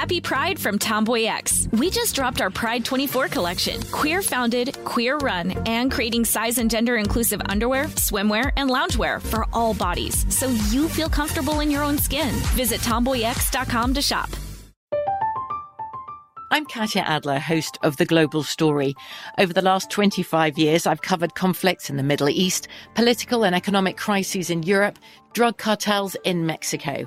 [0.00, 1.68] Happy Pride from Tomboy X.
[1.72, 3.82] We just dropped our Pride 24 collection.
[3.92, 9.44] Queer founded, queer run, and creating size and gender inclusive underwear, swimwear, and loungewear for
[9.52, 12.30] all bodies so you feel comfortable in your own skin.
[12.56, 14.30] Visit tomboyx.com to shop.
[16.50, 18.94] I'm Katya Adler, host of The Global Story.
[19.36, 23.98] Over the last 25 years, I've covered conflicts in the Middle East, political and economic
[23.98, 24.98] crises in Europe,
[25.34, 27.06] drug cartels in Mexico.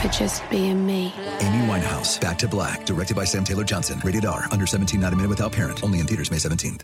[0.00, 1.12] for just being me.
[1.40, 4.00] Amy Winehouse, Back to Black, directed by Sam Taylor Johnson.
[4.04, 5.82] Rated R, under 17, not a minute without parent.
[5.82, 6.82] Only in theaters May 17th.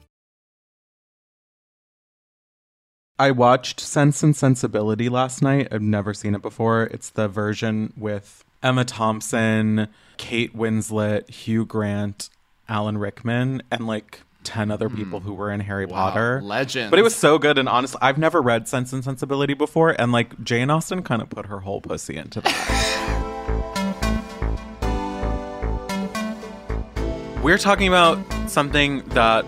[3.19, 5.69] I watched Sense and Sensibility last night.
[5.71, 6.85] I've never seen it before.
[6.85, 12.31] It's the version with Emma Thompson, Kate Winslet, Hugh Grant,
[12.69, 15.27] Alan Rickman, and like 10 other people hmm.
[15.27, 16.41] who were in Harry Potter.
[16.43, 16.91] Legend.
[16.91, 17.59] But it was so good.
[17.59, 19.91] And honestly, I've never read Sense and Sensibility before.
[19.91, 23.09] And like Jane Austen kind of put her whole pussy into that.
[27.43, 29.45] We're talking about something that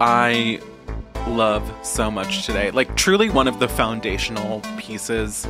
[0.00, 0.60] I
[1.28, 2.70] love so much today.
[2.70, 5.46] Like, truly one of the foundational pieces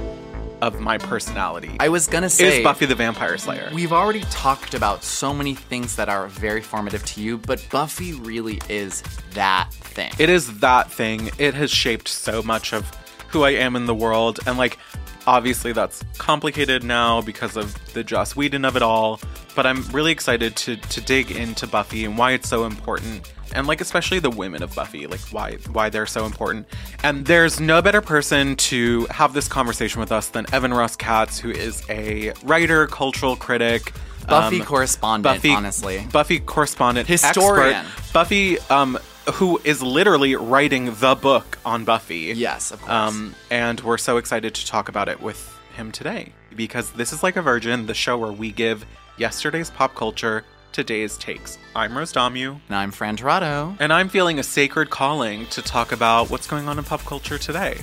[0.63, 1.77] of my personality.
[1.81, 3.69] I was gonna say is Buffy the Vampire Slayer.
[3.75, 8.15] We've already talked about so many things that are very formative to you, but Buffy
[8.15, 9.03] really is
[9.33, 10.13] that thing.
[10.19, 11.31] It is that thing.
[11.37, 12.89] It has shaped so much of
[13.29, 14.39] who I am in the world.
[14.47, 14.79] And, like,
[15.27, 19.21] obviously that's complicated now because of the Joss Whedon of it all.
[19.55, 23.33] But I'm really excited to, to dig into Buffy and why it's so important.
[23.55, 26.67] And like especially the women of Buffy, like why why they're so important.
[27.05, 31.39] And there's no better person to have this conversation with us than Evan Ross Katz,
[31.39, 33.93] who is a writer, cultural critic,
[34.27, 36.07] Buffy um, correspondent, Buffy, honestly.
[36.13, 37.75] Buffy correspondent, Historian.
[37.75, 38.13] expert.
[38.13, 38.99] Buffy, um,
[39.35, 42.33] who is literally writing the book on Buffy.
[42.35, 42.91] Yes, of course.
[42.91, 47.23] Um, and we're so excited to talk about it with him today because this is
[47.23, 48.85] like a Virgin, the show where we give
[49.23, 51.57] yesterday's pop culture today's takes.
[51.77, 52.59] I'm Rose Dommu.
[52.67, 53.77] and I'm Fran Tirado.
[53.79, 57.39] And I'm feeling a sacred calling to talk about what's going on in pop culture
[57.39, 57.79] today.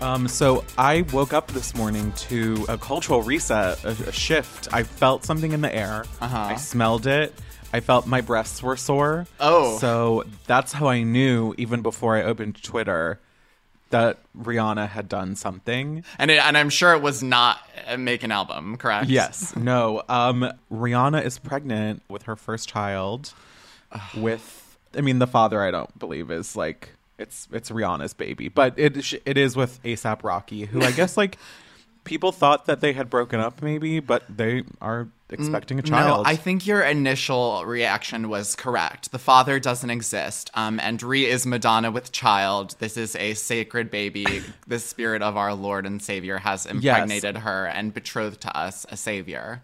[0.00, 4.68] Um, so I woke up this morning to a cultural reset, a, a shift.
[4.72, 6.04] I felt something in the air.
[6.20, 6.38] Uh-huh.
[6.38, 7.34] I smelled it.
[7.72, 9.26] I felt my breasts were sore.
[9.40, 9.76] Oh.
[9.78, 13.18] So that's how I knew, even before I opened Twitter,
[13.92, 16.04] that Rihanna had done something.
[16.18, 19.08] And it, and I'm sure it was not uh, make an album, correct?
[19.08, 19.54] Yes.
[19.56, 20.02] No.
[20.08, 23.32] Um, Rihanna is pregnant with her first child.
[24.16, 28.78] with, I mean, the father I don't believe is like it's it's Rihanna's baby, but
[28.78, 31.38] it it is with ASAP Rocky, who I guess like
[32.04, 36.24] people thought that they had broken up, maybe, but they are expecting a child.
[36.24, 39.12] No, I think your initial reaction was correct.
[39.12, 40.50] The father doesn't exist.
[40.54, 42.76] Um, and Rhea is Madonna with child.
[42.78, 44.42] This is a sacred baby.
[44.66, 48.96] the spirit of our Lord and Savior has impregnated her and betrothed to us a
[48.96, 49.62] savior.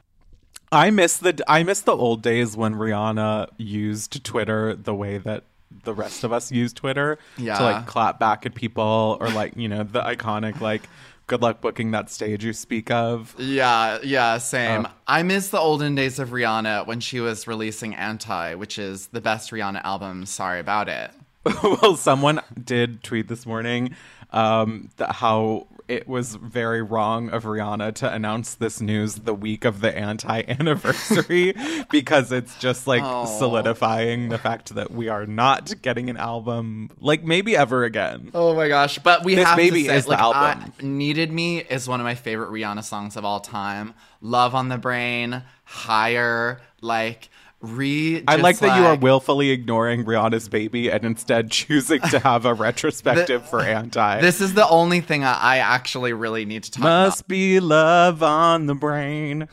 [0.71, 5.45] I miss the I miss the old days when Rihanna used Twitter the way that
[5.85, 7.57] the rest of us use Twitter Yeah.
[7.57, 10.83] to like clap back at people or like you know the iconic like
[11.29, 13.37] good luck booking that stage you speak of.
[13.39, 14.87] Yeah, yeah, same.
[14.87, 14.93] Oh.
[15.07, 19.21] I miss the olden days of Rihanna when she was releasing Anti, which is the
[19.21, 20.27] best Rihanna album.
[20.27, 21.13] Sorry about it.
[21.63, 23.95] well, someone did tweet this morning
[24.33, 29.65] um, that how it was very wrong of Rihanna to announce this news the week
[29.65, 31.55] of the anti anniversary
[31.91, 37.25] because it's just like solidifying the fact that we are not getting an album like
[37.25, 38.31] maybe ever again.
[38.35, 38.99] Oh my gosh!
[38.99, 40.73] But we This have Baby to say, is the like, album.
[40.79, 43.95] I- "Needed Me" is one of my favorite Rihanna songs of all time.
[44.21, 47.31] "Love on the Brain," "Higher," like
[47.61, 48.23] re.
[48.27, 52.45] I just, like that you are willfully ignoring Rihanna's baby and instead choosing to have
[52.45, 54.21] a retrospective for anti.
[54.21, 57.07] This is the only thing I, I actually really need to talk about.
[57.07, 59.49] must be love on the brain.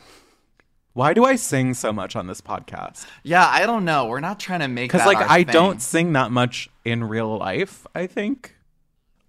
[0.92, 3.06] Why do I sing so much on this podcast?
[3.22, 4.06] Yeah, I don't know.
[4.06, 5.52] We're not trying to make Because like I thing.
[5.52, 7.86] don't sing that much in real life.
[7.94, 8.54] I think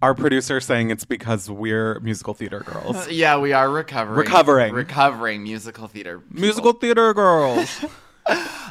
[0.00, 3.08] our producer saying it's because we're musical theater girls.
[3.10, 4.16] Yeah, we are recovering.
[4.18, 4.72] Recovering.
[4.74, 6.20] Recovering musical theater.
[6.20, 6.40] people.
[6.40, 7.84] musical theater girls.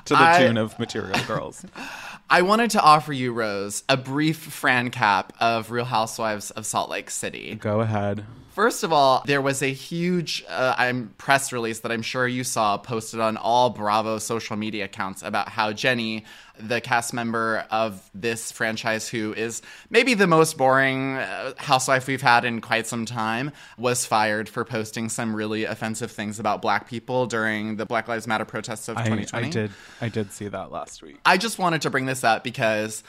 [0.06, 1.66] to the I- tune of Material Girls.
[2.30, 6.90] I wanted to offer you, Rose, a brief Fran cap of Real Housewives of Salt
[6.90, 7.56] Lake City.
[7.56, 8.26] Go ahead.
[8.58, 12.44] First of all, there was a huge uh, I'm press release that I'm sure you
[12.44, 16.26] saw posted on all Bravo social media accounts about how Jenny,
[16.60, 19.62] the cast member of this franchise, who is
[19.92, 24.66] maybe the most boring uh, housewife we've had in quite some time, was fired for
[24.66, 28.98] posting some really offensive things about black people during the Black Lives Matter protests of
[28.98, 29.48] I, 2020.
[29.48, 29.72] I did
[30.02, 31.20] I did see that last week.
[31.24, 33.04] I just wanted to bring this up because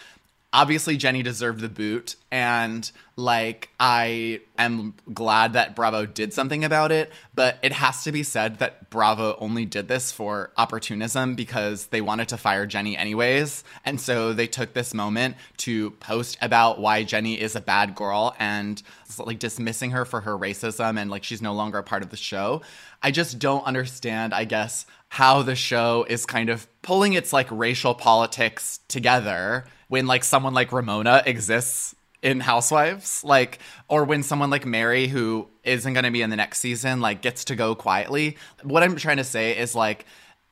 [0.52, 6.92] obviously Jenny deserved the boot and like I am glad that Bravo did something about
[6.92, 11.86] it, but it has to be said that Bravo only did this for opportunism because
[11.86, 13.64] they wanted to fire Jenny anyways.
[13.84, 18.34] And so they took this moment to post about why Jenny is a bad girl
[18.38, 18.82] and
[19.18, 22.16] like dismissing her for her racism and like she's no longer a part of the
[22.16, 22.62] show.
[23.02, 27.50] I just don't understand, I guess, how the show is kind of pulling its like
[27.50, 33.58] racial politics together when like someone like Ramona exists in Housewives, like,
[33.88, 37.22] or when someone like Mary, who isn't going to be in the next season, like
[37.22, 38.36] gets to go quietly.
[38.62, 40.04] What I'm trying to say is like,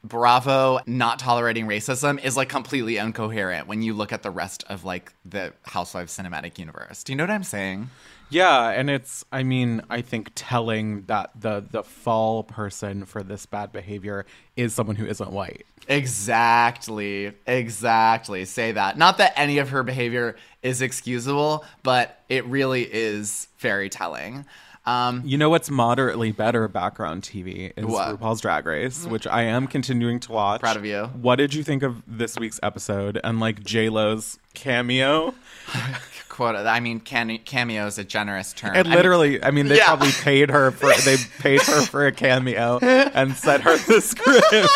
[0.05, 4.85] Bravo not tolerating racism is like completely incoherent when you look at the rest of
[4.85, 7.03] like the Housewives cinematic universe.
[7.03, 7.91] Do you know what I'm saying?
[8.29, 13.47] Yeah, and it's I mean, I think telling that the the fall person for this
[13.47, 14.27] bad behavior
[14.57, 15.65] is someone who isn't white.
[15.89, 17.33] Exactly.
[17.47, 18.45] Exactly.
[18.45, 18.99] Say that.
[18.99, 24.45] Not that any of her behavior is excusable, but it really is very telling.
[24.87, 28.21] Um, You know what's moderately better background TV is What?
[28.21, 30.61] RuPaul's Drag Race, which I am continuing to watch.
[30.61, 31.07] Proud of you.
[31.21, 35.35] What did you think of this week's episode and like J Lo's cameo?
[36.29, 36.55] quote.
[36.55, 38.71] I mean, can- cameo is a generous term.
[38.77, 39.87] And I mean, literally, I mean, they Yeah.
[39.87, 44.45] probably paid her for they paid her for a cameo and sent her the script.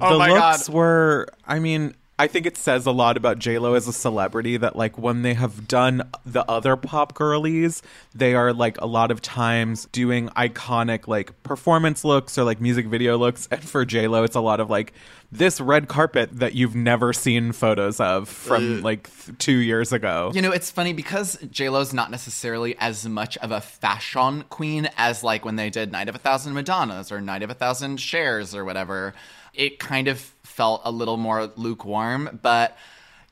[0.00, 0.74] Oh the my looks God.
[0.74, 4.56] were I mean, I think it says a lot about J Lo as a celebrity
[4.56, 7.82] that like when they have done the other pop girlies,
[8.14, 12.86] they are like a lot of times doing iconic like performance looks or like music
[12.86, 13.48] video looks.
[13.50, 14.92] And for J Lo, it's a lot of like
[15.32, 20.30] this red carpet that you've never seen photos of from like th- two years ago.
[20.32, 25.24] You know, it's funny because JLo's not necessarily as much of a fashion queen as
[25.24, 28.54] like when they did Night of a Thousand Madonnas or Night of a Thousand Chers
[28.54, 29.14] or whatever.
[29.54, 30.20] It kind of
[30.52, 32.76] felt a little more lukewarm, but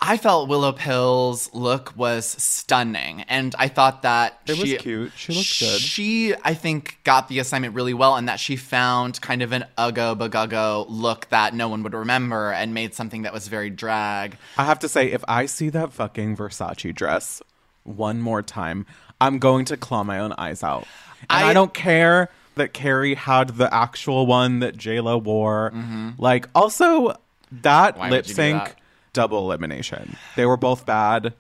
[0.03, 5.13] I felt Willow Pill's look was stunning, and I thought that It was she, cute.
[5.15, 5.81] She looked good.
[5.81, 9.67] She, I think, got the assignment really well, and that she found kind of an
[9.77, 14.39] uggo bagago look that no one would remember, and made something that was very drag.
[14.57, 17.43] I have to say, if I see that fucking Versace dress
[17.85, 18.87] one more time,
[19.21, 20.87] I'm going to claw my own eyes out.
[21.29, 25.71] And I, I- don't care that Kerri had the actual one that JLo wore.
[25.71, 26.11] Mm-hmm.
[26.19, 27.17] Like, also
[27.53, 28.77] that Why lip you do sync, that?
[29.13, 30.17] double elimination.
[30.37, 31.35] They were both bad,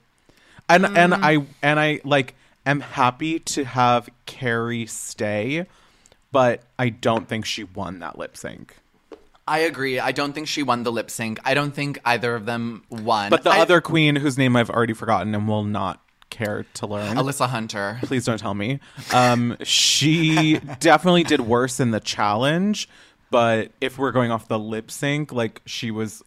[0.69, 1.21] and and mm.
[1.23, 2.35] I and I like
[2.67, 5.67] am happy to have Kerri stay,
[6.33, 8.77] but I don't think she won that lip sync.
[9.47, 9.99] I agree.
[9.99, 11.41] I don't think she won the lip sync.
[11.45, 13.31] I don't think either of them won.
[13.31, 16.01] But the I- other queen, whose name I've already forgotten and will not
[16.31, 17.99] care to learn, Alyssa Hunter.
[18.03, 18.81] please don't tell me.
[19.13, 22.89] Um, she definitely did worse in the challenge,
[23.31, 26.23] but if we're going off the lip sync, like she was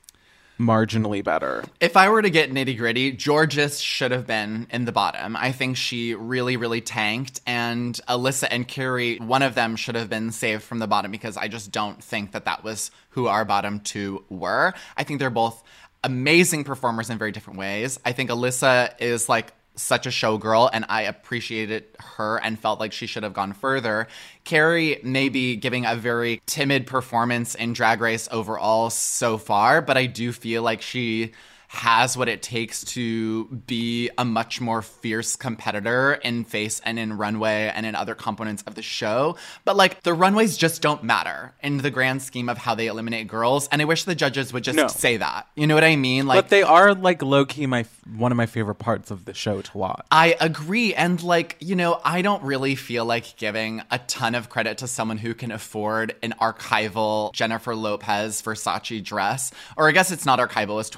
[0.59, 1.63] marginally better.
[1.79, 5.35] If I were to get nitty gritty, Jorgeous should have been in the bottom.
[5.35, 10.09] I think she really, really tanked, and Alyssa and Kerri, one of them should have
[10.09, 13.45] been saved from the bottom because I just don't think that that was who our
[13.45, 14.73] bottom two were.
[14.95, 15.63] I think they're both
[16.03, 17.99] amazing performers in very different ways.
[18.05, 22.93] I think Alyssa is like such a showgirl and I appreciated her and felt like
[22.93, 24.07] she should have gone further.
[24.45, 29.97] Kerri may be giving a very timid performance in Drag Race overall so far, but
[29.97, 31.31] I do feel like she
[31.73, 37.17] has what it takes to be a much more fierce competitor in face and in
[37.17, 39.35] runway and in other components of the show.
[39.65, 43.27] But like the runways just don't matter in the grand scheme of how they eliminate
[43.27, 43.67] girls.
[43.71, 44.87] And I wish the judges would just No.
[44.87, 45.47] say that.
[45.55, 46.27] You know what I mean?
[46.27, 49.33] Like but they are like low key my one of my favorite parts of the
[49.33, 50.05] show to watch.
[50.11, 50.93] I agree.
[50.93, 54.87] And like, you know, I don't really feel like giving a ton of credit to
[54.87, 59.51] someone who can afford an archival Jennifer Lopez Versace dress.
[59.75, 60.89] Or I guess it's not archival, it's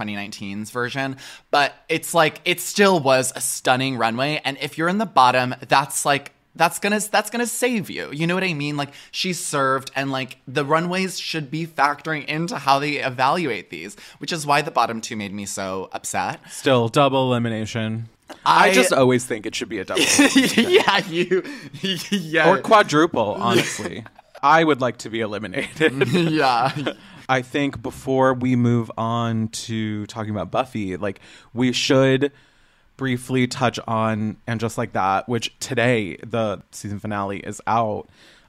[0.66, 1.18] 2019's version.
[1.52, 4.42] But it's like, it still was a stunning runway.
[4.44, 8.10] And if you're in the bottom, that's like, that's gonna that's gonna save you.
[8.14, 8.78] You know what I mean?
[8.78, 13.98] Like she served, and like the runways should be factoring into how they evaluate these,
[14.20, 16.40] which is why the bottom two made me so upset.
[16.50, 18.08] Still double elimination.
[18.46, 20.02] I, I- just always think it should be a double
[20.36, 21.44] yeah, you,
[22.10, 23.36] yeah, or quadruple.
[23.38, 24.06] Honestly,
[24.42, 26.08] I would like to be eliminated.
[26.14, 26.72] yeah.
[27.28, 31.20] I think before we move on to talking about Buffy, like
[31.54, 32.32] we should
[32.98, 38.08] briefly touch on and just like that, which today the season finale is out.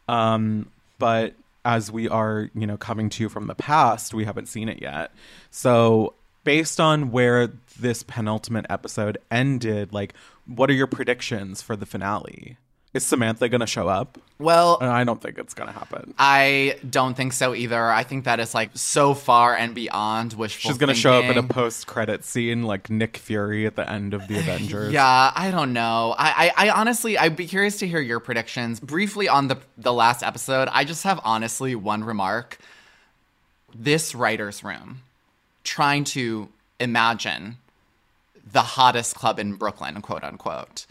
[0.09, 4.47] Um, but as we are, you know, coming to you from the past, we haven't
[4.47, 5.11] seen it yet.
[5.51, 6.15] So
[6.45, 10.15] based on where this penultimate episode ended, like
[10.47, 12.57] what are your predictions for the finale?
[12.97, 14.19] Is Samantha gonna show up?
[14.39, 16.15] Well, I don't think it's gonna happen.
[16.19, 17.91] I don't think so either.
[17.91, 20.71] I think that is like so far and beyond wishful.
[20.71, 24.27] She's gonna show up in a post-credit scene like Nick Fury at the end of
[24.29, 24.95] the Avengers.
[24.95, 26.15] Yeah, I don't know.
[26.17, 28.81] I, I, I honestly, I'd be curious to hear your predictions.
[28.81, 32.57] Briefly on the the last episode, I just have honestly one remark.
[33.75, 35.03] This writer's room,
[35.65, 36.49] trying to
[36.81, 37.59] imagine
[38.51, 40.87] the hottest club in Brooklyn, quote unquote.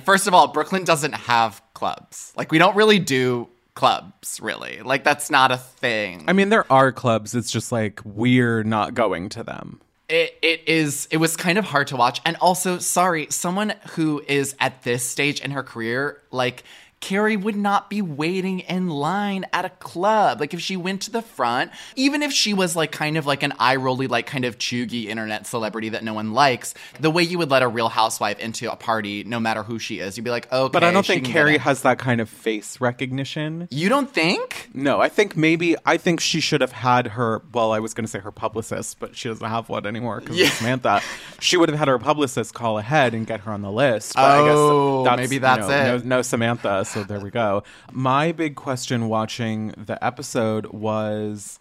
[0.00, 2.32] First of all, Brooklyn doesn't have clubs.
[2.36, 4.80] Like we don't really do clubs, really.
[4.82, 6.24] Like that's not a thing.
[6.28, 7.34] I mean, there are clubs.
[7.34, 9.80] It's just like we're not going to them.
[10.10, 14.22] it, it is it was kind of hard to watch and also sorry someone who
[14.26, 16.64] is at this stage in her career like
[17.00, 20.38] Carrie would not be waiting in line at a club.
[20.38, 23.42] Like if she went to the front, even if she was like kind of like
[23.42, 27.22] an eye rolly, like kind of chuggy internet celebrity that no one likes, the way
[27.22, 30.24] you would let a real housewife into a party, no matter who she is, you'd
[30.24, 30.70] be like, okay.
[30.70, 33.66] But I don't think Carrie has that kind of face recognition.
[33.70, 34.68] You don't think?
[34.74, 37.40] No, I think maybe I think she should have had her.
[37.54, 40.36] Well, I was going to say her publicist, but she doesn't have one anymore because
[40.36, 40.46] Yeah.
[40.48, 41.00] of Samantha.
[41.40, 44.14] She would have had her publicist call ahead and get her on the list.
[44.14, 46.04] But Oh, I guess oh, maybe you that's know, it.
[46.04, 46.84] No, no Samantha.
[46.92, 47.62] So there we go.
[47.92, 51.58] My big question watching the episode was.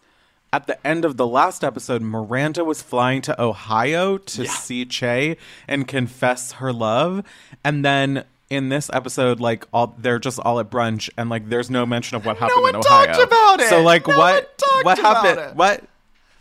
[0.51, 5.37] At the end of the last episode, Miranda was flying to Ohio to see Che
[5.67, 7.23] and confess her love.
[7.63, 11.69] And then in this episode, like all they're just all at brunch and like there's
[11.69, 13.05] no mention of what happened one in Ohio.
[13.05, 13.69] talked about it.
[13.69, 15.49] So like No what one talked what about happened?
[15.51, 15.55] it.
[15.55, 15.83] What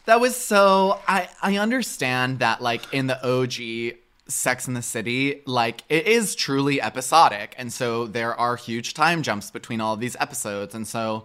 [0.06, 3.98] That was so I I understand that like in the OG
[4.28, 7.54] Sex in the City, like it is truly episodic.
[7.58, 10.74] And so there are huge time jumps between all of these episodes.
[10.74, 11.24] And so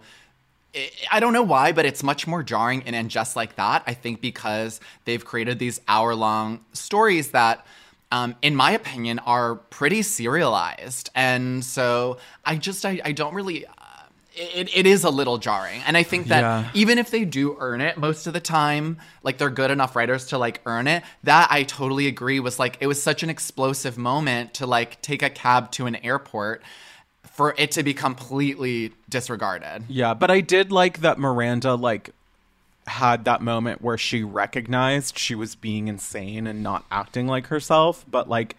[0.74, 3.84] I- I don't know why, but it's much more jarring and, and just like that.
[3.86, 7.64] I think because they've created these hour long stories that,
[8.10, 11.10] um, in my opinion, are pretty serialized.
[11.14, 13.66] And so I just, I, I don't really.
[14.36, 15.80] It, it is a little jarring.
[15.86, 16.70] And I think that Yeah.
[16.74, 20.26] even if they do earn it most of the time, like they're good enough writers
[20.26, 23.96] to like earn it, that I totally agree was like, it was such an explosive
[23.96, 26.62] moment to like take a cab to an airport
[27.22, 29.84] for it to be completely disregarded.
[29.88, 32.10] Yeah, but I did like that Miranda like
[32.86, 38.04] had that moment where she recognized she was being insane and not acting like herself,
[38.10, 38.56] but like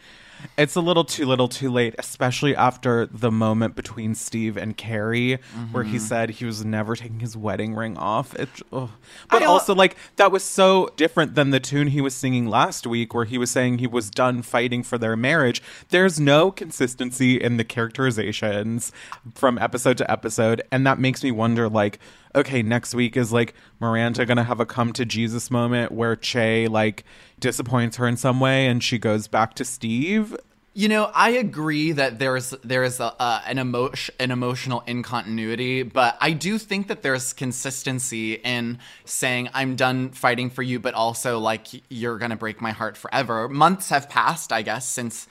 [0.57, 5.39] it's a little too little too late, especially after the moment between Steve and Carrie
[5.71, 6.05] where he mm-hmm.
[6.05, 8.35] said he was never taking his wedding ring off.
[8.35, 8.49] It.
[8.71, 13.13] But also like that was so different than the tune he was singing last week
[13.13, 15.61] where he was saying he was done fighting for their marriage.
[15.89, 18.91] There's no consistency in the characterizations
[19.33, 21.99] from episode to episode and that makes me wonder like
[22.35, 26.67] okay, next week is like Miranda gonna have a come to Jesus moment where Che
[26.67, 27.03] like
[27.39, 30.35] disappoints her in some way and she goes back to Steve.
[30.77, 35.83] You know, I agree that there's there is a, uh, an emotion an emotional incontinuity,
[35.83, 40.93] but I do think that there's consistency in saying I'm done fighting for you, but
[40.93, 43.47] also like you're gonna break my heart forever.
[43.47, 45.29] Months have passed, I guess, since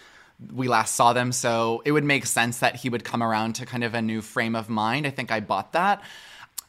[0.52, 3.66] we last saw them, so it would make sense that he would come around to
[3.66, 5.06] kind of a new frame of mind.
[5.06, 6.02] I think I bought that.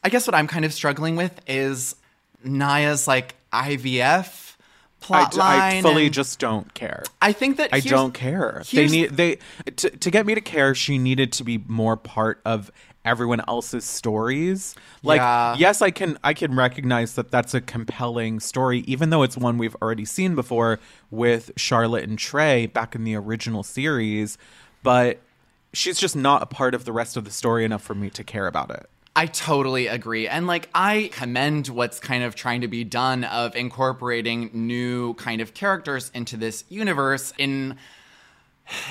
[0.06, 1.96] I guess what I'm kind of struggling with is
[2.44, 5.82] Nya's like IVF I, plot I line.
[5.82, 7.02] fully and just don't care.
[7.20, 8.62] I think that I don't care.
[8.72, 10.76] They need they to, to get me to care.
[10.76, 12.70] She needed to be more part of
[13.04, 14.76] everyone else's stories.
[15.02, 15.56] Like Yeah.
[15.58, 19.58] yes, I can I can recognize that that's a compelling story even though it's one
[19.58, 20.78] we've already seen before
[21.10, 24.38] with Charlotte and Trey back in the original series,
[24.84, 25.18] but
[25.72, 28.22] she's just not a part of the rest of the story enough for me to
[28.22, 28.88] care about it.
[29.16, 30.28] I totally agree.
[30.28, 35.40] And like I commend what's kind of trying to be done of incorporating new kind
[35.40, 37.76] of characters into this universe in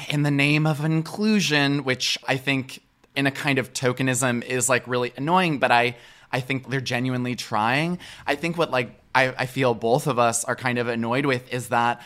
[0.10, 2.82] in the name of inclusion, which I think
[3.16, 5.96] in a kind of tokenism is like really annoying, but I
[6.32, 8.00] I think they're genuinely trying.
[8.26, 11.54] I think what like I, I feel both of us are kind of annoyed with
[11.54, 12.02] is that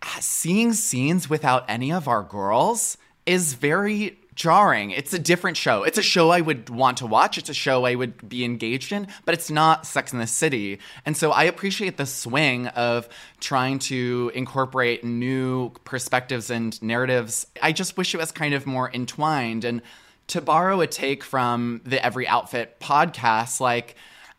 [0.00, 4.90] uh, seeing scenes without any of our girls is very jarring.
[4.90, 5.82] It's a different show.
[5.82, 7.38] It's a show I would want to watch.
[7.38, 10.78] It's a show I would be engaged in, but it's not Sex in the City.
[11.04, 13.08] And so I appreciate the swing of
[13.40, 17.46] trying to incorporate new perspectives and narratives.
[17.62, 19.64] I just wish it was kind of more entwined.
[19.64, 19.82] And
[20.28, 23.96] to borrow a take from the Every Outfit podcast, like,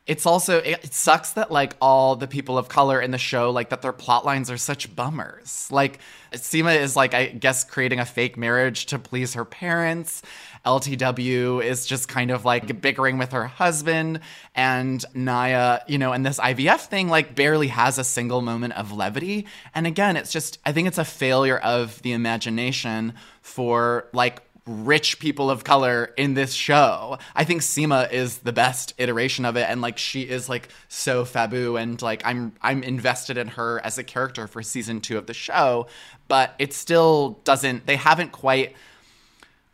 [0.07, 3.69] it's also it sucks that like all the people of color in the show like
[3.69, 5.67] that their plot lines are such bummers.
[5.71, 5.99] Like
[6.33, 10.23] Seema is like i guess creating a fake marriage to please her parents.
[10.65, 14.21] Ltw is just kind of like bickering with her husband.
[14.55, 18.91] And Nya you know and this ivf thing like barely has a single moment of
[18.91, 19.45] levity.
[19.75, 25.19] And again it's just i think it's a failure of the imagination for like rich
[25.19, 27.17] people of color in this show.
[27.35, 31.25] I think Seema is the best iteration of it and like she is like so
[31.25, 35.27] fabu and like I'm I'm invested in her as a character for season 2 of
[35.27, 35.87] the show,
[36.27, 38.75] but it still doesn't they haven't quite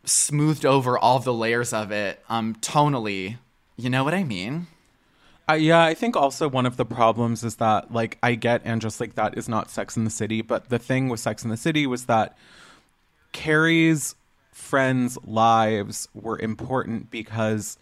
[0.04, 3.38] smoothed over all the layers of it um tonally.
[3.76, 4.66] You know what I mean?
[5.50, 8.82] Uh, yeah, I think also one of the problems is that, like, I get and
[8.82, 11.48] just like that is not Sex in the City, but the thing with Sex in
[11.48, 12.36] the City was that
[13.32, 14.14] Carrie's
[14.58, 17.78] friends' lives were important because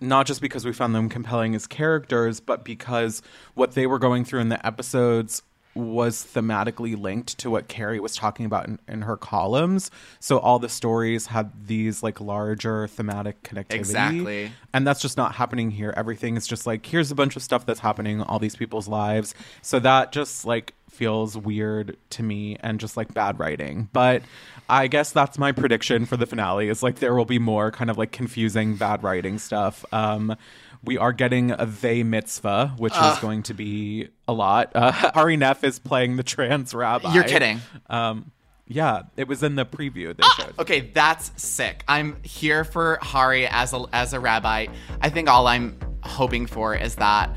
[0.00, 3.22] not just because we found them compelling as characters, but because
[3.54, 5.42] what they were going through in the episodes
[5.74, 9.90] was thematically linked to what Carrie was talking about in, in her columns.
[10.18, 13.74] So all the stories had these like larger thematic connectivity.
[13.74, 14.52] Exactly.
[14.74, 15.94] And that's just not happening here.
[15.96, 19.32] Everything is just like, here's a bunch of stuff that's happening all these people's lives.
[19.62, 23.88] So that just like feels weird to me and just like bad writing.
[23.92, 24.22] But
[24.68, 27.90] I guess that's my prediction for the finale is like there will be more kind
[27.90, 29.84] of like confusing bad writing stuff.
[29.92, 30.36] Um,
[30.84, 34.72] we are getting a they mitzvah, which is going to be a lot.
[34.74, 37.14] Uh, Hari Nef is playing the trans rabbi.
[37.14, 37.60] You're kidding.
[37.88, 38.32] Um,
[38.66, 40.58] yeah, it was in the preview they showed.
[40.58, 41.82] Okay, that's sick.
[41.88, 44.66] I'm here for Hari as a as a rabbi.
[45.00, 47.34] I think all I'm hoping for is that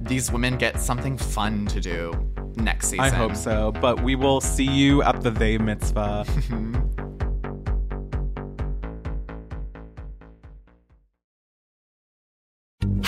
[0.00, 2.12] these women get something fun to do
[2.56, 3.04] next season.
[3.04, 3.72] I hope so.
[3.72, 6.26] But we will see you at the they mitzvah.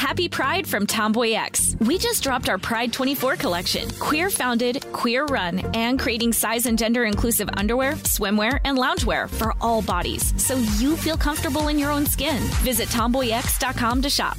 [0.08, 1.76] Happy Pride from Tomboy X.
[1.80, 3.90] We just dropped our Pride 24 collection.
[4.00, 9.54] Queer founded, queer run, and creating size and gender inclusive underwear, swimwear, and loungewear for
[9.60, 12.38] all bodies so you feel comfortable in your own skin.
[12.64, 14.38] Visit tomboyx.com to shop.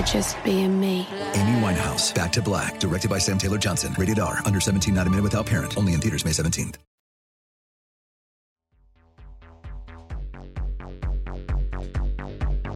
[0.00, 1.06] for just being me.
[1.34, 3.94] Amy Winehouse, Back to Black, directed by Sam Taylor Johnson.
[3.98, 5.76] Rated R, under 17, not a minute without parent.
[5.76, 6.76] Only in theaters May 17th.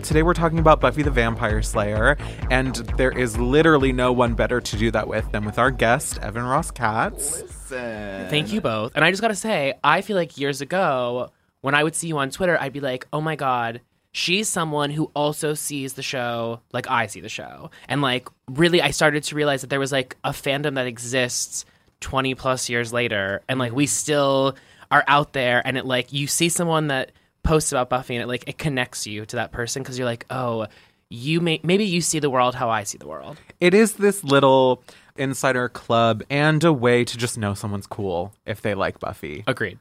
[0.03, 2.19] today we're talking about Buffy the Vampire Slayer,
[2.51, 6.19] and there is literally no one better to do that with than with our guest,
[6.21, 7.41] Evan Ross Katz.
[7.41, 8.93] Thank you both.
[8.95, 11.31] And I just got to say, I feel like years ago,
[11.63, 13.81] when I would see you on Twitter, I'd be like, oh my God,
[14.15, 17.71] she's someone who also sees the show like I see the show.
[17.89, 21.67] And like, really, I started to realize that there was like a fandom that exists
[22.01, 23.43] 20 plus years later.
[23.49, 24.57] And like, we still
[24.91, 25.61] are out there.
[25.67, 27.11] And it like, you see someone that
[27.43, 30.27] posts about Buffy and it like, it connects you to that person because you're like,
[30.31, 30.69] oh,
[31.11, 33.39] you may maybe you see the world how I see the world.
[33.61, 34.83] It is this little
[35.17, 39.45] insider club and a way to just know someone's cool if they like Buffy.
[39.47, 39.79] Agreed.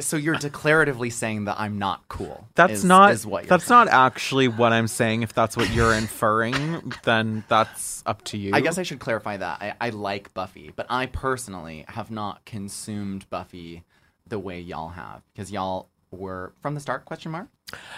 [0.00, 2.46] So you're declaratively saying that I'm not cool.
[2.54, 3.86] That's is, not is what you're that's saying.
[3.86, 5.22] not actually what I'm saying.
[5.22, 8.52] If that's what you're inferring, then that's up to you.
[8.54, 9.58] I guess I should clarify that.
[9.60, 13.84] I, I like Buffy, but I personally have not consumed Buffy
[14.26, 17.48] the way y'all have because y'all were from the start question mark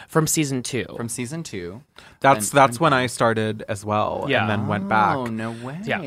[0.09, 0.87] From season two.
[0.97, 1.83] from season two.
[2.21, 4.41] that's and- that's and- when I started as well, Yeah.
[4.43, 5.17] and then went back.
[5.17, 5.79] Oh no way!
[5.85, 6.01] Yeah.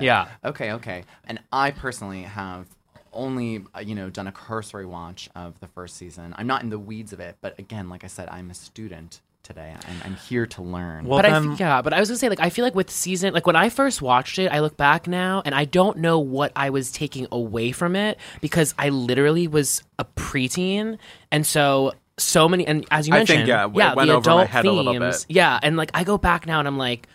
[0.00, 0.28] Yeah.
[0.44, 1.04] Okay, okay.
[1.26, 2.66] And I personally have
[3.12, 6.34] only uh, you know done a cursory watch of the first season.
[6.38, 9.20] I'm not in the weeds of it, but again, like I said, I'm a student
[9.48, 9.74] today.
[9.88, 11.04] I'm, I'm here to learn.
[11.06, 12.74] Well, but I then- f- yeah, but I was gonna say like I feel like
[12.76, 15.98] with season like when I first watched it, I look back now and I don't
[15.98, 20.98] know what I was taking away from it because I literally was a preteen,
[21.32, 24.10] and so so many and as you I think, mentioned, yeah, it went the over
[24.12, 25.34] my adult head a little themes, bit.
[25.36, 27.08] yeah, and like I go back now and I'm like.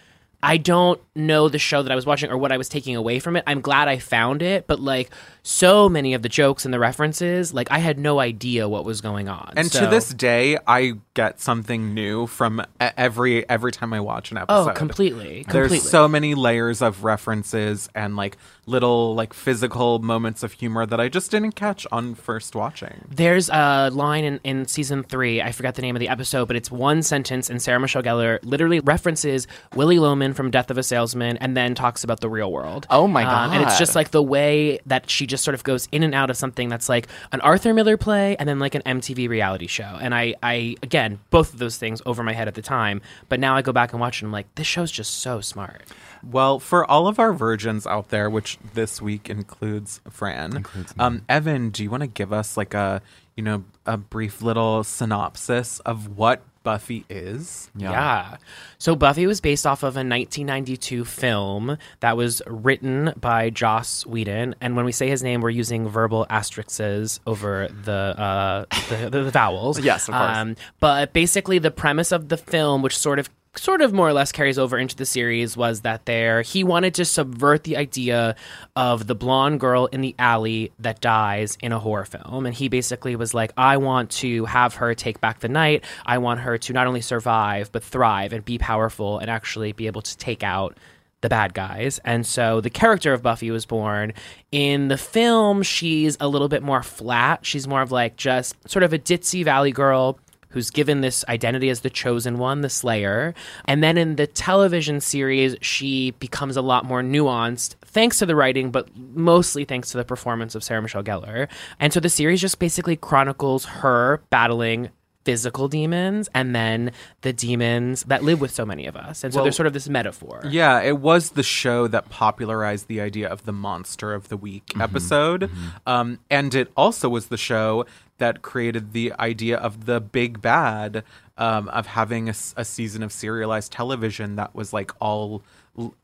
[0.45, 3.19] I don't know the show that I was watching or what I was taking away
[3.19, 3.45] from it.
[3.47, 5.09] I'm glad I found it, but like
[5.45, 9.01] so many of the jokes and the references, like I had no idea what was
[9.01, 9.53] going on.
[9.57, 14.37] And to this day, I get something new from every every time I watch an
[14.37, 14.71] episode.
[14.71, 15.89] oh, completely, There's completely.
[15.89, 21.09] so many layers of references and like little like physical moments of humor that I
[21.09, 23.05] just didn't catch on first watching.
[23.11, 26.55] There's a line in, in season three, I forgot the name of the episode, but
[26.55, 30.83] it's one sentence, and Sarah Michelle Gellar literally references Willy Loman from Death of a
[30.83, 32.87] Salesman and then talks about the real world.
[32.89, 35.87] Oh my Um, and it's just like the way that she just sort of goes
[35.91, 38.83] in and out of something that's like an Arthur Miller play and then like an
[38.83, 39.97] MTV reality show.
[39.99, 43.39] And I, I again, both of those things over my head at the time, but
[43.39, 45.81] now I go back and watch it and I'm like, this show's just so smart.
[46.21, 50.65] Well, for all of our virgins out there, which this week includes Fran,
[50.99, 53.01] um, Evan, do you want to give us like a
[53.35, 57.69] you know a brief little synopsis of what Buffy is?
[57.75, 58.37] Yeah.
[58.77, 64.55] So Buffy was based off of a 1992 film that was written by Joss Whedon,
[64.61, 69.23] and when we say his name, we're using verbal asterisks over the uh, the, the,
[69.23, 69.79] the vowels.
[69.83, 70.37] Yes, of course.
[70.37, 74.13] Um, but basically, the premise of the film, which sort of sort of more or
[74.13, 78.35] less carries over into the series was that there he wanted to subvert the idea
[78.75, 82.67] of the blonde girl in the alley that dies in a horror film and he
[82.67, 86.57] basically was like I want to have her take back the night I want her
[86.57, 90.41] to not only survive but thrive and be powerful and actually be able to take
[90.43, 90.77] out
[91.23, 91.99] the bad guys.
[92.03, 94.13] And so the character of Buffy was born.
[94.51, 97.45] In the film, she's a little bit more flat.
[97.45, 100.19] She's more of like just sort of a ditzy valley girl
[100.53, 103.33] who's given this identity as the chosen one, the slayer.
[103.65, 108.35] And then in the television series, she becomes a lot more nuanced thanks to the
[108.35, 111.47] writing, but mostly thanks to the performance of Sarah Michelle Gellar.
[111.79, 114.89] And so the series just basically chronicles her battling
[115.25, 119.23] physical demons and then the demons that live with so many of us.
[119.23, 120.41] And so Well, there's sort of this metaphor.
[120.49, 124.65] Yeah, it was the show that popularized the idea of the monster of the week
[124.71, 124.81] Mm-hmm.
[124.81, 125.49] episode.
[125.87, 127.85] Um, and it also was the show
[128.23, 131.03] that created the idea of the big bad
[131.37, 135.43] um, of having a season of serialized television that was like all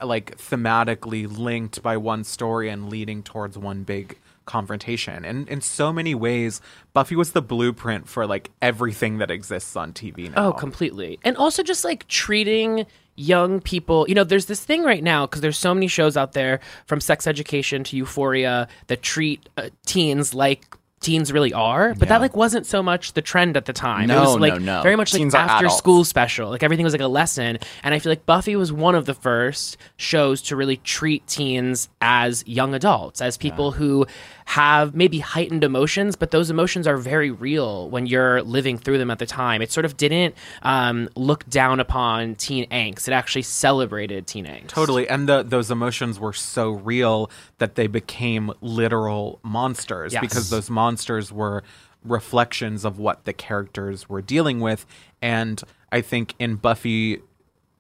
[0.02, 5.24] like thematically linked by one story and leading towards one big confrontation.
[5.24, 6.60] And in so many ways,
[6.92, 10.48] Buffy was the blueprint for like everything that exists on TV now.
[10.48, 11.20] Oh, completely.
[11.24, 15.40] And also just like treating young people, you know, there's this thing right now because
[15.40, 20.34] there's so many shows out there from sex education to euphoria that treat uh, teens
[20.34, 24.04] like teens really are but that like wasn't so much the trend at the time.
[24.04, 24.82] It No, was like no, no.
[24.84, 26.50] very much like Teens after school special.
[26.50, 27.58] Like everything was like a lesson.
[27.84, 31.88] And i feel like buffy was one of the first shows to really treat teens
[32.02, 34.06] as young adults as people who
[34.46, 39.10] have maybe heightened emotions but those emotions are very real when you're living through them
[39.12, 39.62] at the time.
[39.62, 43.08] It sort of didn't um, look down upon teen angst.
[43.08, 44.68] It actually celebrated teen angst.
[44.68, 50.22] Totally, and the, those emotions were so real that they became literal monsters Yes.
[50.22, 50.89] because those monsters
[51.32, 51.64] were
[52.04, 54.86] reflections of what the characters were dealing with.
[55.22, 57.22] And I think in Buffy,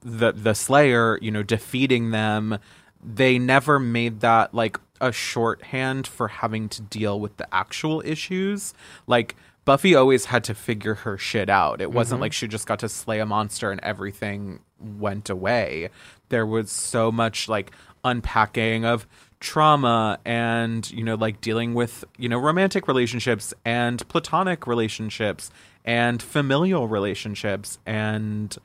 [0.01, 2.59] the the Slayer, you know, defeating them,
[3.03, 8.73] they never made that like a shorthand for having to deal with the actual issues.
[9.07, 11.79] Like Buffy always had to figure her shit out.
[11.79, 12.21] It wasn't Mhm.
[12.23, 15.89] like she just got to slay a monster and everything went away.
[16.29, 17.71] There was so much like
[18.03, 19.07] unpacking of
[19.39, 25.49] trauma and you know like dealing with you know romantic relationships and platonic relationships
[25.85, 27.79] and familial relationships.
[27.85, 28.55] And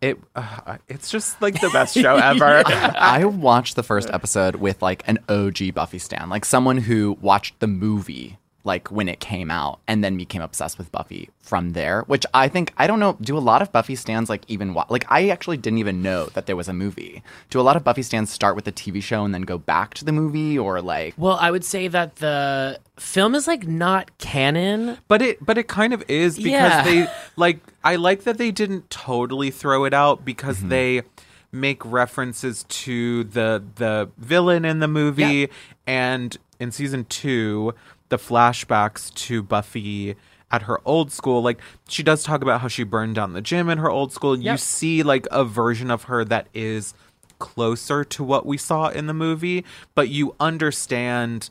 [0.00, 2.62] it uh, it's just like the best show ever.
[2.66, 7.58] I watched the first episode with like an OG Buffy stan, like someone who watched
[7.60, 12.02] the movie like when it came out and then became obsessed with Buffy from there,
[12.02, 14.84] which I think I don't know, do a lot of Buffy stands like even wa-
[14.90, 17.22] like I actually didn't even know that there was a movie.
[17.50, 19.94] Do a lot of Buffy stands start with the TV show and then go back
[19.94, 24.16] to the movie or like Well, I would say that the film is like not
[24.18, 24.98] canon.
[25.08, 26.82] But it but it kind of is because Yeah.
[26.84, 30.68] they like I like that they didn't totally throw it out because Mm-hmm.
[30.68, 31.02] they
[31.52, 35.46] make references to the the villain in the movie Yeah.
[35.86, 37.72] and in season 2
[38.08, 40.16] the flashbacks to Buffy
[40.50, 41.42] at her old school.
[41.42, 44.38] Like she does talk about how she burned down the gym in her old school.
[44.38, 46.94] You see like a version of her that is
[47.38, 51.48] closer to what we saw in the movie but you understand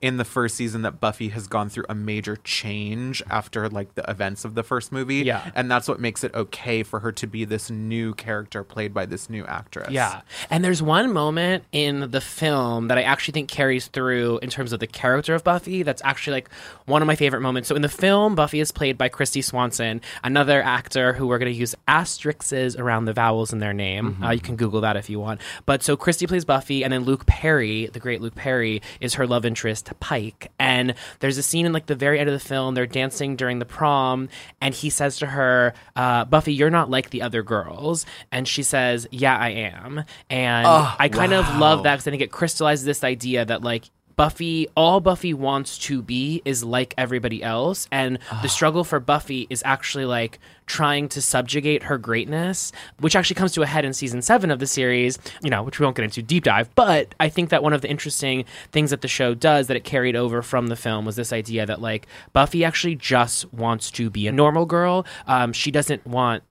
[0.00, 4.08] in the first season that Buffy has gone through a major change after like the
[4.10, 5.16] events of the first movie.
[5.16, 5.50] Yeah.
[5.54, 9.06] And that's what makes it okay for her to be this new character played by
[9.06, 9.90] this new actress.
[9.90, 10.22] Yeah.
[10.50, 14.72] And there's one moment in the film that I actually think carries through in terms
[14.72, 16.50] of the character of Buffy that's actually like
[16.86, 17.68] one of my favorite moments.
[17.68, 21.52] So in the film, Buffy is played by Kristy Swanson, another actor who we're going
[21.52, 24.22] to use asterisks around the vowels in their name.
[24.22, 25.40] Uh, you can Google that if you want.
[25.66, 29.26] But so Kristy plays Buffy, and then Luke Perry, the great Luke Perry, is her
[29.26, 30.50] love interest, Pike.
[30.58, 33.58] And there's a scene in like the very end of the film, they're dancing during
[33.58, 34.28] the prom,
[34.60, 38.06] and he says to her, uh, Buffy, you're not like the other girls.
[38.32, 40.04] And she says, Yeah, I am.
[40.30, 43.62] And Oh, I kind of love that because I think it crystallizes this idea that
[43.62, 43.84] like
[44.18, 47.86] Buffy, all Buffy wants to be is like everybody else.
[47.92, 53.36] And the struggle for Buffy is actually like trying to subjugate her greatness, which actually
[53.36, 55.94] comes to a head in season seven of the series, you know, which we won't
[55.96, 56.68] get into deep dive.
[56.74, 59.84] But I think that one of the interesting things that the show does that it
[59.84, 64.10] carried over from the film was this idea that like Buffy actually just wants to
[64.10, 65.06] be a normal girl.
[65.28, 66.42] Um, she doesn't want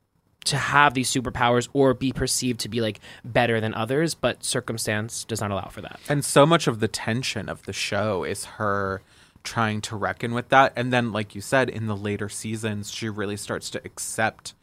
[0.47, 5.23] to have these superpowers or be perceived to be like better than others, but circumstance
[5.23, 5.99] does not allow for that.
[6.09, 9.01] And so much of the tension of the show is her
[9.43, 10.73] trying to reckon with that.
[10.75, 14.53] And then, like you said, in the later seasons, she really starts to accept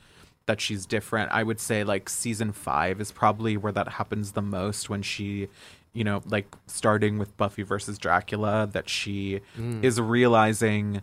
[0.46, 1.32] that she's different.
[1.32, 5.48] I would say, like, season five is probably where that happens the most when she,
[5.94, 9.82] you know, like starting with Buffy versus Dracula, that she Mm.
[9.82, 11.00] is realizing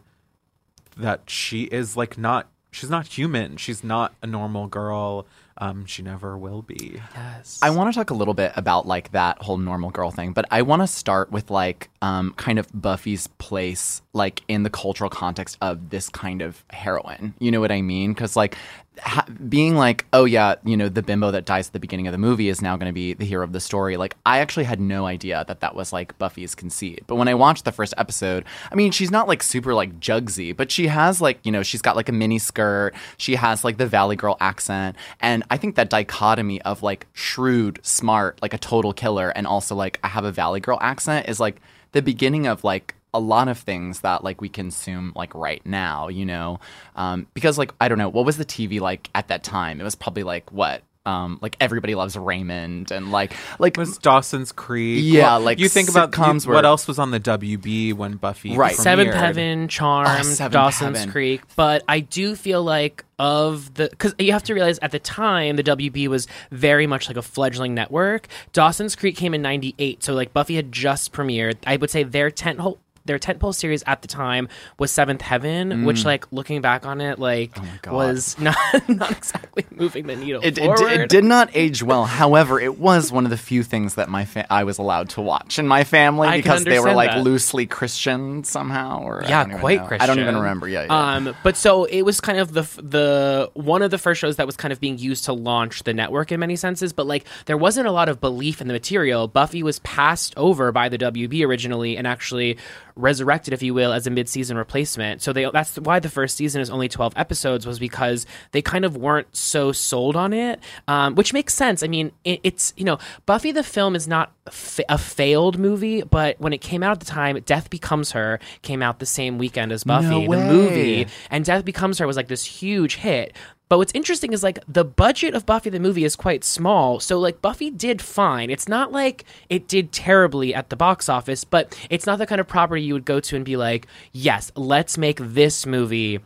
[0.98, 2.50] that she is like not.
[2.72, 3.58] She's not human.
[3.58, 5.26] She's not a normal girl.
[5.58, 7.02] Um, she never will be.
[7.14, 7.60] Yes.
[7.62, 10.46] I want to talk a little bit about like that whole normal girl thing, but
[10.50, 15.10] I want to start with like um kind of Buffy's place like in the cultural
[15.10, 17.34] context of this kind of heroine.
[17.40, 18.16] You know what I mean?
[18.16, 18.56] Cuz like
[18.99, 22.12] ha- being like, oh yeah, you know, the bimbo that dies at the beginning of
[22.12, 23.97] the movie is now going to be the hero of the story.
[23.97, 27.04] Like I actually had no idea that that was like Buffy's conceit.
[27.08, 30.56] But when I watched the first episode, I mean, she's not like super like jugsy,
[30.56, 33.77] but she has like, you know, she's got like a mini skirt, she has like
[33.77, 38.58] the Valley Girl accent, and I think that dichotomy of like shrewd, smart, like a
[38.58, 41.62] total killer, and also like I have a Valley Girl accent is like
[41.93, 46.08] the beginning of like a lot of things that like we consume like right now,
[46.08, 46.60] you know,
[46.95, 49.82] um, because like I don't know what was the TV like at that time.
[49.82, 50.82] It was probably like what.
[51.04, 55.00] Um, like everybody loves Raymond and like like It was Dawson's Creek.
[55.04, 58.17] Yeah, Well, like you think about you- were- what else was on the WB when
[58.17, 58.76] Buffy Right.
[58.76, 59.15] Seventh premiered?
[59.19, 61.12] Heaven, Charm, Oh, Dawson's Heaven.
[61.12, 61.41] Creek.
[61.56, 65.56] But I do feel like of the because you have to realize at the time
[65.56, 68.28] the WB was very much like a fledgling network.
[68.54, 71.56] Dawson's Creek came in '98, so like Buffy had just premiered.
[71.65, 72.78] I would say their tentpole
[73.12, 74.47] their tentpole series at the time
[74.80, 77.67] was Seventh Heaven, which like looking back on it, like Mm.
[77.88, 78.56] Oh was not
[78.88, 82.06] not exactly moving the needle It, it, it did not age well.
[82.06, 85.21] However, it was one of the few things that my fa- I was allowed to
[85.21, 87.24] watch in my family I because they were like that.
[87.24, 89.02] loosely Christian somehow.
[89.02, 89.88] Or yeah, quite know.
[89.88, 90.04] Christian.
[90.04, 90.67] I don't even remember.
[90.67, 91.15] Yeah, yeah.
[91.15, 94.45] Um, but so it was kind of the the one of the first shows that
[94.45, 96.93] was kind of being used to launch the network in many senses.
[96.93, 99.28] But like there wasn't a lot of belief in the material.
[99.28, 102.58] Buffy was passed over by the WB originally and actually
[103.02, 105.22] resurrected, if you will, as a mid-season replacement.
[105.22, 108.86] So they that's why the first season is only twelve episodes was because they kind
[108.86, 111.84] of weren't so sold on it, um, which makes sense.
[111.84, 116.04] I mean, it, it's you know Buffy the film is not fa- a failed movie,
[116.04, 119.38] but when it came out at the time, Death Becomes Her came out the same
[119.38, 123.36] weekend as Buffy No the movie, and Death Becomes Her was like this huge hit.
[123.72, 127.00] But what's interesting is like the budget of Buffy the movie is quite small.
[127.00, 128.50] So like Buffy did fine.
[128.50, 132.42] It's not like it did terribly at the box office, but it's not the kind
[132.42, 136.20] of property you would go to and be like, yes, let's make this movie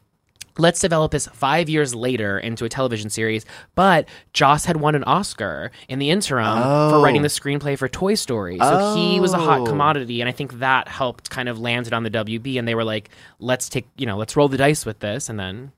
[0.57, 3.45] let's develop this five years later into a television series.
[3.75, 6.89] But Joss had won an Oscar in the interim oh.
[6.89, 7.29] for writing the oh.
[7.29, 8.57] screenplay for Toy Story.
[8.57, 8.95] So oh.
[8.95, 9.65] he was a hot oh.
[9.65, 10.19] commodity.
[10.19, 12.57] And I think that helped kind of land it on the WB.
[12.57, 15.29] And they were like, let's take, you know, let's roll the dice with this.
[15.29, 15.73] And then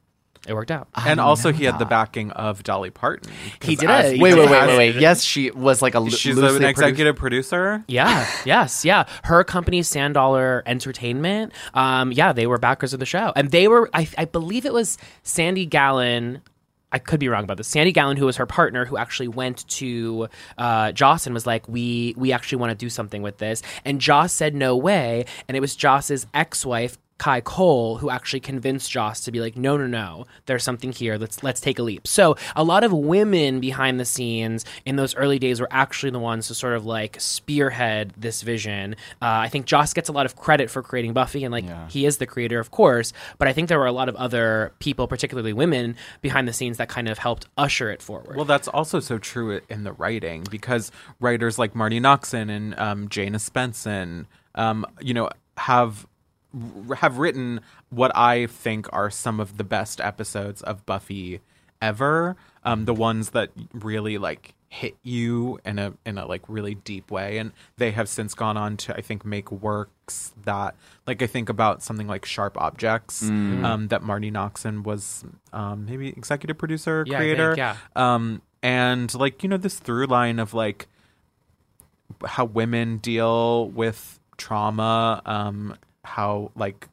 [0.48, 0.88] it worked out.
[0.96, 3.32] and also, he had the backing of Dolly Parton.
[3.62, 4.20] He did it.
[4.20, 4.96] Wait, wait, wait, wait, wait.
[4.96, 6.10] Yes, she was like a.
[6.10, 7.84] She's an executive producer.
[7.88, 8.28] Yeah.
[8.46, 8.86] yes.
[8.86, 9.06] Yeah.
[9.24, 11.54] Her company, Sandollar Entertainment.
[11.74, 12.12] Um.
[12.12, 13.90] Yeah, they were backers of the show, and they were.
[13.94, 16.42] I, I believe it was Sandy Gallin.
[16.90, 17.68] I could be wrong about this.
[17.68, 21.68] Sandy Gallin, who was her partner, who actually went to uh, Joss and was like,
[21.68, 25.58] "We we actually want to do something with this," and Joss said, "No way." And
[25.58, 29.88] it was Joss's ex-wife, Kai Cole who actually convinced Joss to be like, no, no,
[29.88, 31.18] no, there's something here.
[31.18, 32.08] Let's let's take a leap.
[32.08, 36.20] So a lot of women behind the scenes in those early days were actually the
[36.20, 38.96] ones to sort of like spearhead this vision.
[39.22, 41.88] Uh, I think Joss gets a lot of credit for creating Buffy, and like yeah.
[41.90, 43.14] he is the creator, of course.
[43.38, 46.78] But I think there were a lot of other people, particularly women, behind the scenes
[46.78, 48.36] that kind of helped usher it forward.
[48.36, 53.10] Well, that's also so true in the writing because writers like Marti Noxon and um,
[53.10, 54.26] Jane Espenson,
[54.56, 56.06] um, you know, have
[56.96, 61.42] have written what I think are some of the best episodes of Buffy
[61.82, 62.36] ever.
[62.64, 67.10] Um, the ones that really like hit you in a in a like really deep
[67.10, 71.28] way and they have since gone on to i think make works that like i
[71.28, 73.64] think about something like sharp objects mm.
[73.64, 77.76] um, that marti noxon was um, maybe executive producer yeah, creator think, yeah.
[77.96, 80.88] um, and like you know this through line of like
[82.26, 86.88] how women deal with trauma um, how like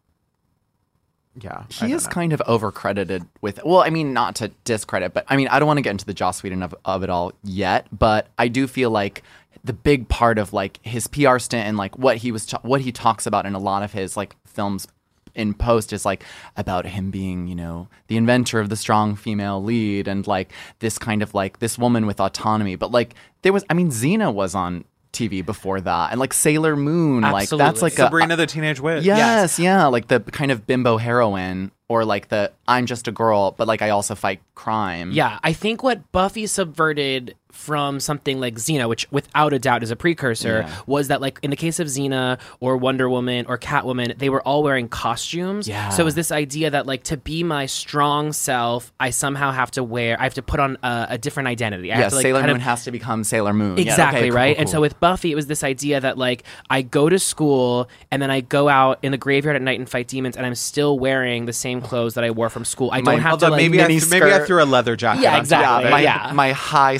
[1.40, 2.10] yeah he is know.
[2.10, 5.66] kind of overcredited with well i mean not to discredit but i mean i don't
[5.66, 8.66] want to get into the joss whedon of, of it all yet but i do
[8.66, 9.22] feel like
[9.64, 12.80] the big part of like his pr stint and like what he was ta- what
[12.80, 14.86] he talks about in a lot of his like films
[15.34, 16.22] in post is like
[16.56, 20.98] about him being you know the inventor of the strong female lead and like this
[20.98, 24.54] kind of like this woman with autonomy but like there was i mean xena was
[24.54, 27.58] on TV before that, and like Sailor Moon, Absolutely.
[27.58, 29.04] like that's like Sabrina a, the Teenage Witch.
[29.04, 33.12] Yes, yes, yeah, like the kind of bimbo heroine, or like the I'm just a
[33.12, 35.12] girl, but like I also fight crime.
[35.12, 39.90] Yeah, I think what Buffy subverted from something like Xena, which without a doubt is
[39.90, 40.76] a precursor, yeah.
[40.86, 44.42] was that like in the case of Xena or Wonder Woman or Catwoman, they were
[44.42, 45.66] all wearing costumes.
[45.66, 45.88] Yeah.
[45.90, 49.70] So it was this idea that like to be my strong self, I somehow have
[49.72, 51.92] to wear, I have to put on a, a different identity.
[51.92, 53.78] I yeah, have to, like, Sailor Moon of, has to become Sailor Moon.
[53.78, 54.56] Exactly yeah, okay, right.
[54.56, 57.88] Cool, and so with Buffy, it was this idea that like I go to school
[58.10, 60.54] and then I go out in the graveyard at night and fight demons, and I'm
[60.54, 62.90] still wearing the same clothes that I wore from school.
[62.92, 65.22] I don't have to like, maybe I, maybe I threw a leather jacket.
[65.22, 65.90] Yeah, exactly.
[65.90, 66.32] My, yeah.
[66.34, 66.96] my high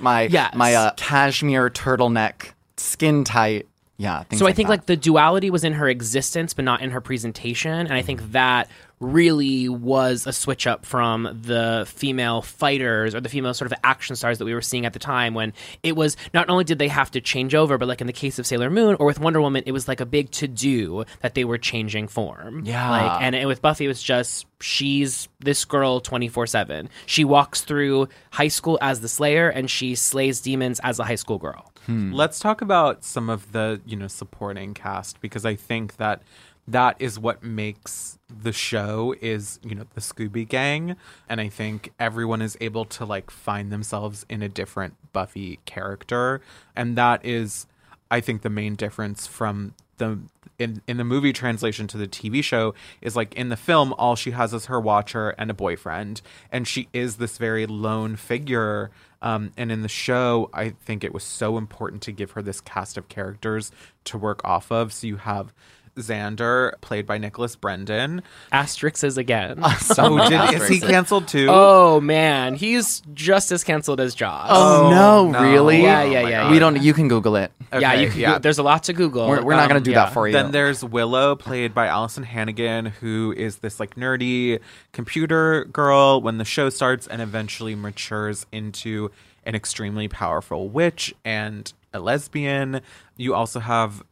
[0.00, 3.66] my my uh, cashmere turtleneck, skin tight.
[4.00, 4.24] Yeah.
[4.32, 4.72] So like I think that.
[4.72, 8.32] like the duality was in her existence, but not in her presentation, and I think
[8.32, 13.78] that really was a switch up from the female fighters or the female sort of
[13.82, 16.78] action stars that we were seeing at the time when it was not only did
[16.78, 19.18] they have to change over but like in the case of Sailor Moon or with
[19.18, 22.90] Wonder Woman it was like a big to do that they were changing form yeah
[22.90, 28.06] like and, and with Buffy it was just she's this girl 24/7 she walks through
[28.30, 32.12] high school as the slayer and she slays demons as a high school girl hmm.
[32.12, 36.22] let's talk about some of the you know supporting cast because I think that
[36.68, 40.96] that is what makes the show is you know the scooby gang
[41.28, 46.40] and i think everyone is able to like find themselves in a different buffy character
[46.76, 47.66] and that is
[48.10, 50.18] i think the main difference from the
[50.60, 54.14] in in the movie translation to the tv show is like in the film all
[54.14, 56.22] she has is her watcher and a boyfriend.
[56.52, 58.90] And she is this very lone figure
[59.22, 62.60] um, and in the show i think it was so important to give her this
[62.60, 63.72] cast of characters
[64.04, 64.92] to work off of.
[64.92, 65.52] So you have
[65.96, 68.22] Xander, played by Nicholas Brendon.
[68.52, 69.60] Asterixes again.
[69.62, 71.46] oh, did, is he canceled too?
[71.48, 74.48] Oh man, he's just as canceled as Joss.
[74.50, 75.82] Oh, oh no, no, really?
[75.82, 76.80] Yeah, yeah, oh yeah, We don't.
[76.80, 77.52] You can Google it.
[77.72, 78.20] Okay, yeah, you can.
[78.20, 78.38] Yeah.
[78.38, 79.28] there's a lot to Google.
[79.28, 80.06] We're, we're um, not going to do yeah.
[80.06, 80.32] that for you.
[80.32, 84.60] Then there's Willow, played by Alyson Hannigan, who is this like nerdy
[84.92, 89.10] computer girl when the show starts, and eventually matures into
[89.44, 92.80] an extremely powerful witch and a lesbian.
[93.16, 94.02] You also have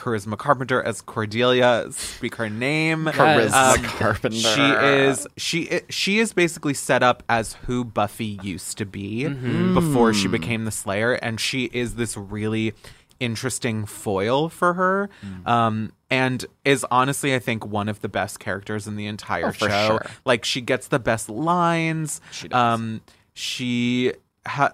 [0.00, 1.86] Charisma Carpenter as Cordelia.
[1.90, 3.04] Speak her name.
[3.04, 4.36] Charisma um, Carpenter.
[4.36, 9.74] She is she she is basically set up as who Buffy used to be mm-hmm.
[9.74, 12.72] before she became the Slayer, and she is this really
[13.18, 15.10] interesting foil for her.
[15.22, 15.46] Mm.
[15.46, 19.52] Um, and is honestly, I think, one of the best characters in the entire Oh,
[19.52, 19.86] for show.
[19.86, 20.06] sure.
[20.24, 22.20] Like she gets the best lines.
[22.32, 22.58] She does.
[22.58, 23.02] Um,
[23.34, 24.14] she
[24.46, 24.72] ha-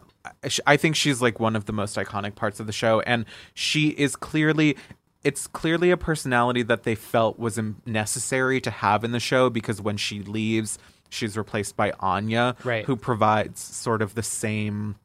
[0.67, 3.89] I think she's like one of the most iconic parts of the show, and she
[3.89, 4.77] is clearly.
[5.25, 9.81] It's clearly a personality that they felt was necessary to have in the show because
[9.81, 12.85] when she leaves, she's replaced by Anya, Right.
[12.85, 14.97] who provides sort of the same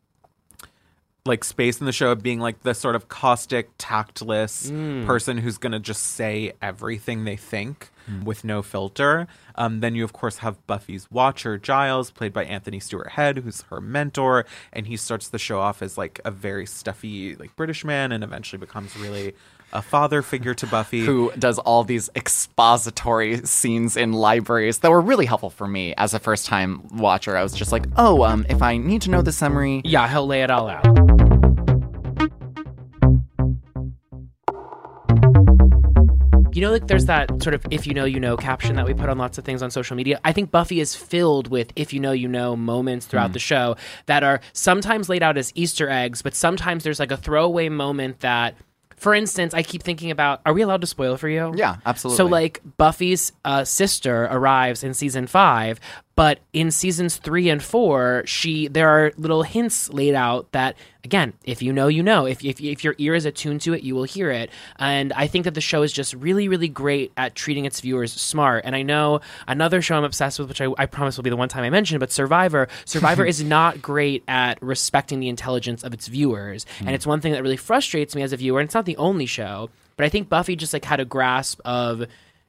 [1.23, 5.05] like space in the show of being like the sort of caustic, tactless Mm.
[5.05, 7.91] person who's going to just say everything they think
[8.25, 9.27] with no filter.
[9.55, 13.61] Um, then you, of course, have Buffy's watcher, Giles, played by Anthony Stewart Head, who's
[13.69, 14.45] her mentor.
[14.73, 18.23] And he starts the show off as like a very stuffy, like British man and
[18.23, 19.33] eventually becomes really
[19.73, 21.01] a father figure to Buffy.
[21.05, 26.13] Who does all these expository scenes in libraries that were really helpful for me as
[26.13, 27.37] a first time watcher.
[27.37, 29.81] I was just like, oh, um, if I need to know the summary.
[29.85, 30.85] Yeah, he'll lay it all out.
[36.53, 38.93] You know, like there's that sort of if you know, you know caption that we
[38.93, 40.19] put on lots of things on social media.
[40.25, 43.33] I think Buffy is filled with if you know, you know moments throughout Hmm.
[43.33, 47.15] the show that are sometimes laid out as Easter eggs, but sometimes there's like a
[47.17, 48.55] throwaway moment that,
[49.01, 51.53] for instance, I keep thinking about are we allowed to spoil for you?
[51.55, 52.17] Yeah, absolutely.
[52.17, 55.79] So, like, Buffy's uh, sister arrives in season five,
[56.15, 61.33] but in seasons three and four, she there are little hints laid out that, again,
[61.45, 62.25] if you know, you know.
[62.25, 64.49] If, if, if your ear is attuned to it, you will hear it.
[64.77, 68.11] And I think that the show is just really, really great at treating its viewers
[68.13, 68.65] smart.
[68.65, 71.37] And I know another show I'm obsessed with, which I, I promise will be the
[71.37, 72.67] one time I mention, but Survivor.
[72.85, 76.65] Survivor is not great at respecting the intelligence of its viewers.
[76.79, 76.93] And hmm.
[76.95, 78.59] it's one thing that really frustrates me as a viewer.
[78.59, 81.61] And it's not the only show, but I think Buffy just like had a grasp
[81.63, 82.05] of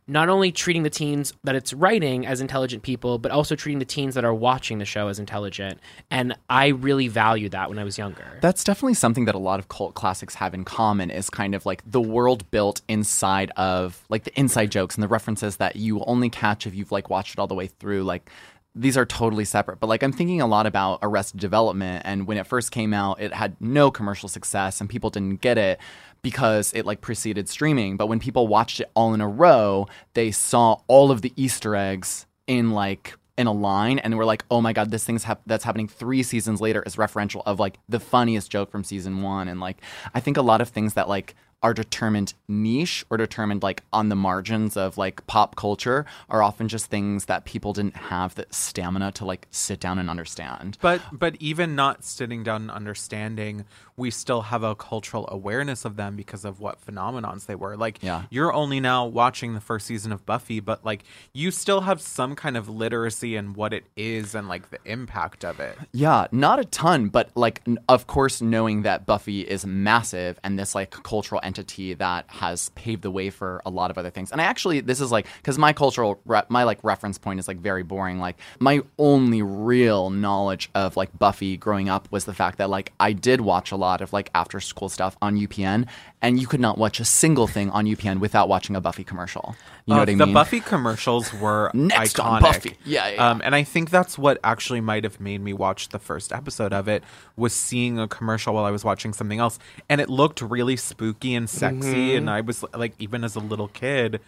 [0.08, 3.84] not only treating the teens that it's writing as intelligent people, but also treating the
[3.84, 5.78] teens that are watching the show as intelligent.
[6.10, 8.38] And I really valued that when I was younger.
[8.40, 11.64] That's definitely something that a lot of cult classics have in common is kind of
[11.64, 16.02] like the world built inside of like the inside jokes and the references that you
[16.04, 18.02] only catch if you've like watched it all the way through.
[18.02, 18.28] Like
[18.74, 19.78] these are totally separate.
[19.80, 23.20] But like I'm thinking a lot about Arrested Development and when it first came out,
[23.20, 25.78] it had no commercial success and people didn't get it
[26.22, 27.96] because it like preceded streaming.
[27.96, 31.76] But when people watched it all in a row, they saw all of the Easter
[31.76, 35.42] eggs in like in a line and we're like, oh my god, this thing's hap-
[35.46, 39.48] that's happening three seasons later is referential of like the funniest joke from season one.
[39.48, 39.78] And like
[40.14, 44.08] I think a lot of things that like are determined niche or determined like on
[44.08, 48.44] the margins of like pop culture are often just things that people didn't have the
[48.50, 50.76] stamina to like sit down and understand.
[50.80, 53.64] But but even not sitting down and understanding,
[54.02, 57.76] we still have a cultural awareness of them because of what phenomenons they were.
[57.76, 58.22] Like Yeah.
[58.30, 62.34] you're only now watching the first season of Buffy, but like you still have some
[62.34, 65.78] kind of literacy in what it is and like the impact of it.
[65.92, 70.58] Yeah, not a ton, but like, n- of course, knowing that Buffy is massive and
[70.58, 74.32] this like cultural entity that has paved the way for a lot of other things.
[74.32, 77.46] And I actually, this is like, because my cultural, re- my like reference point is
[77.46, 78.18] like very boring.
[78.18, 82.92] Like, my only real knowledge of like Buffy growing up was the fact that like
[82.98, 85.86] I did watch a lot of like after school stuff on UPN,
[86.22, 89.54] and you could not watch a single thing on UPN without watching a Buffy commercial.
[89.86, 90.34] You know Uh, what I the mean?
[90.34, 92.24] Buffy commercials were Next iconic.
[92.24, 92.76] on Buffy.
[92.84, 95.98] Yeah, yeah, Um, and I think that's what actually might have made me watch the
[95.98, 97.04] first episode of it
[97.36, 101.34] was seeing a commercial while I was watching something else, and it looked really spooky
[101.34, 102.16] and sexy, Mhm.
[102.16, 104.20] and I was like, even as a little kid,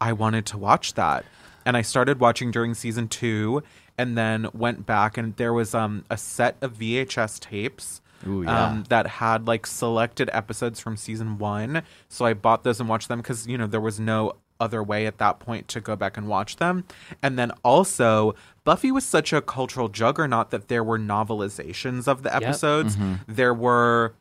[0.00, 1.24] I wanted to watch that,
[1.64, 3.62] and I started watching during season two,
[3.98, 8.66] and then went back, and there was um a set of VHS tapes Ooh, yeah.
[8.66, 11.82] um, that had like selected episodes from season one.
[12.08, 15.06] So I bought those and watched them because, you know, there was no other way
[15.06, 16.84] at that point to go back and watch them.
[17.22, 22.30] And then also, Buffy was such a cultural juggernaut that there were novelizations of the
[22.30, 22.42] Yep.
[22.42, 22.96] episodes.
[22.96, 23.20] Mhm.
[23.28, 24.14] There were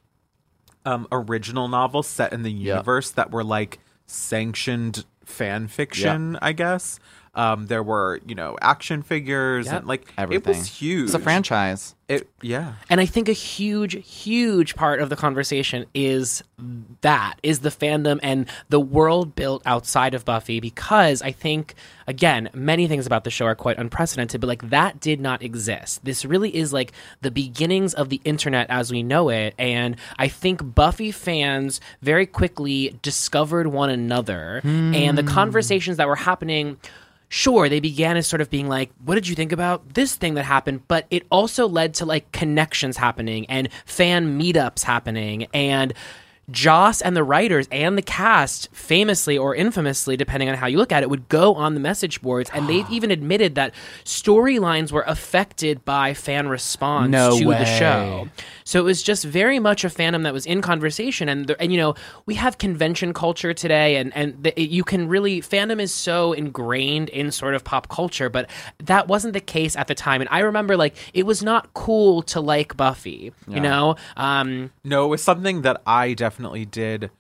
[0.85, 6.99] um, original novels set in the universe that were like sanctioned fan fiction, I guess.
[7.36, 9.75] Um, there were, you know, action figures Yep.
[9.79, 10.53] and like Everything.
[10.53, 11.05] it was huge.
[11.05, 11.95] It's a franchise.
[12.07, 12.73] It yeah.
[12.89, 16.43] And I think a huge, huge part of the conversation is
[17.01, 21.73] that is the fandom and the world built outside of Buffy because I think
[22.07, 26.05] again, many things about the show are quite unprecedented, but like that did not exist.
[26.05, 29.55] This really is like the beginnings of the internet as we know it.
[29.57, 36.15] And I think Buffy fans very quickly discovered one another and the conversations that were
[36.15, 36.77] happening
[37.30, 40.36] sure they began as sort of being like what did you think about this thing
[40.36, 45.93] that happened but it also led to like connections happening and fan meetups happening and
[46.51, 50.91] Joss and the writers and the cast, famously or infamously, depending on how you look
[50.91, 53.73] at it, would go on the message boards, and they've even admitted that
[54.03, 57.57] storylines were affected by fan response No to way.
[57.57, 58.30] the show.
[58.68, 61.72] So it was just very much a fandom that was in conversation, and the, and
[61.72, 61.93] you know
[62.26, 67.09] we have convention culture today, and and the, you can really fandom is so ingrained
[67.09, 68.49] in sort of pop culture, but
[68.80, 70.20] that wasn't the case at the time.
[70.20, 73.55] And I remember like it was not cool to like Buffy, Yeah.
[73.55, 73.95] you know.
[74.18, 77.11] Um, No, it was something that I definitely did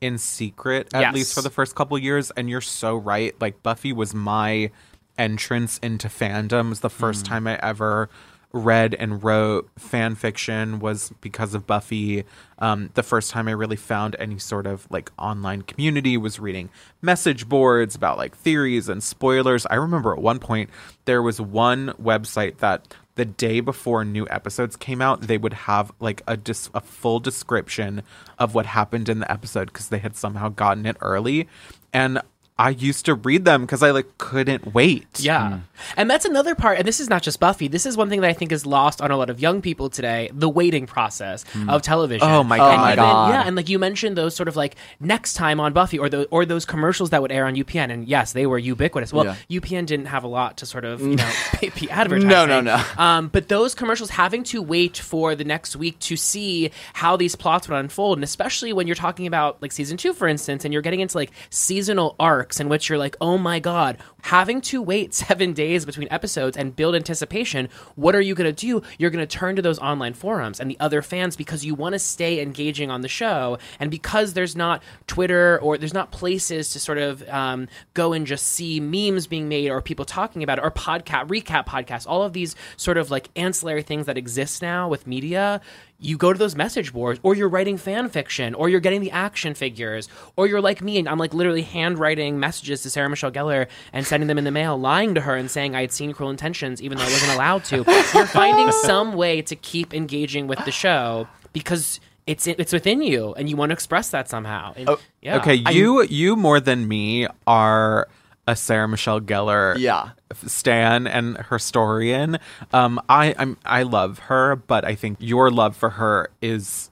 [0.00, 1.14] in secret, at Yes.
[1.14, 2.30] least for the first couple years.
[2.36, 3.34] And you're so right.
[3.40, 4.70] Like Buffy was my
[5.18, 6.66] entrance into fandom.
[6.66, 8.08] It was the first time I ever
[8.52, 12.24] read and wrote fan fiction was because of Buffy.
[12.58, 16.70] Um, the first time I really found any sort of like online community was reading
[17.00, 19.66] message boards about like theories and spoilers.
[19.66, 20.70] I remember at one point
[21.04, 25.92] there was one website that the day before new episodes came out, they would have
[26.00, 28.02] like a dis- a full description
[28.38, 31.48] of what happened in the episode because they had somehow gotten it early,
[31.92, 32.20] and
[32.58, 35.18] I used to read them because I like couldn't wait.
[35.18, 35.60] Yeah.
[35.96, 37.66] And that's another part, and this is not just Buffy.
[37.66, 39.88] This is one thing that I think is lost on a lot of young people
[39.90, 42.28] today the waiting process of television.
[42.30, 42.86] Oh my And God.
[42.92, 43.28] even- God.
[43.30, 46.26] Yeah, and like you mentioned those sort of like next time on Buffy or the,
[46.30, 47.90] or those commercials that would air on UPN.
[47.90, 49.12] And yes, they were ubiquitous.
[49.12, 52.28] Well, UPN didn't have a lot to sort of, you know, pay, pay advertising.
[52.28, 52.80] No, no, no.
[52.96, 57.34] Um, but those commercials having to wait for the next week to see how these
[57.34, 60.72] plots would unfold, and especially when you're talking about like season two, for instance, and
[60.72, 64.80] you're getting into like seasonal arcs in which you're like, oh my god, having to
[64.80, 67.68] wait seven days between episodes and build anticipation.
[67.96, 68.82] What are you going to do?
[68.98, 71.94] You're going to turn to those online forums and the other fans because you want
[71.94, 76.70] to stay engaging on the show, and because there's not Twitter or there's not places
[76.70, 80.58] to sort of um, go and just see memes being made or people talking about
[80.58, 84.62] it or podcast recap podcasts all of these sort of like ancillary things that exist
[84.62, 85.60] now with media
[86.02, 89.10] you go to those message boards or you're writing fan fiction or you're getting the
[89.12, 93.30] action figures or you're like me and i'm like literally handwriting messages to sarah michelle
[93.30, 96.12] gellar and sending them in the mail lying to her and saying i had seen
[96.12, 97.76] cruel intentions even though i wasn't allowed to.
[98.14, 103.34] You're finding some way to keep engaging with the show because it's it's within you
[103.34, 104.72] and you want to express that somehow.
[104.76, 105.36] And- oh, yeah.
[105.38, 108.08] Okay, you you more than me are
[108.46, 110.10] a Sarah Michelle Gellar Yeah.
[110.46, 112.38] stan and historian.
[112.72, 116.90] Um, I I'm I love her, but I think your love for her is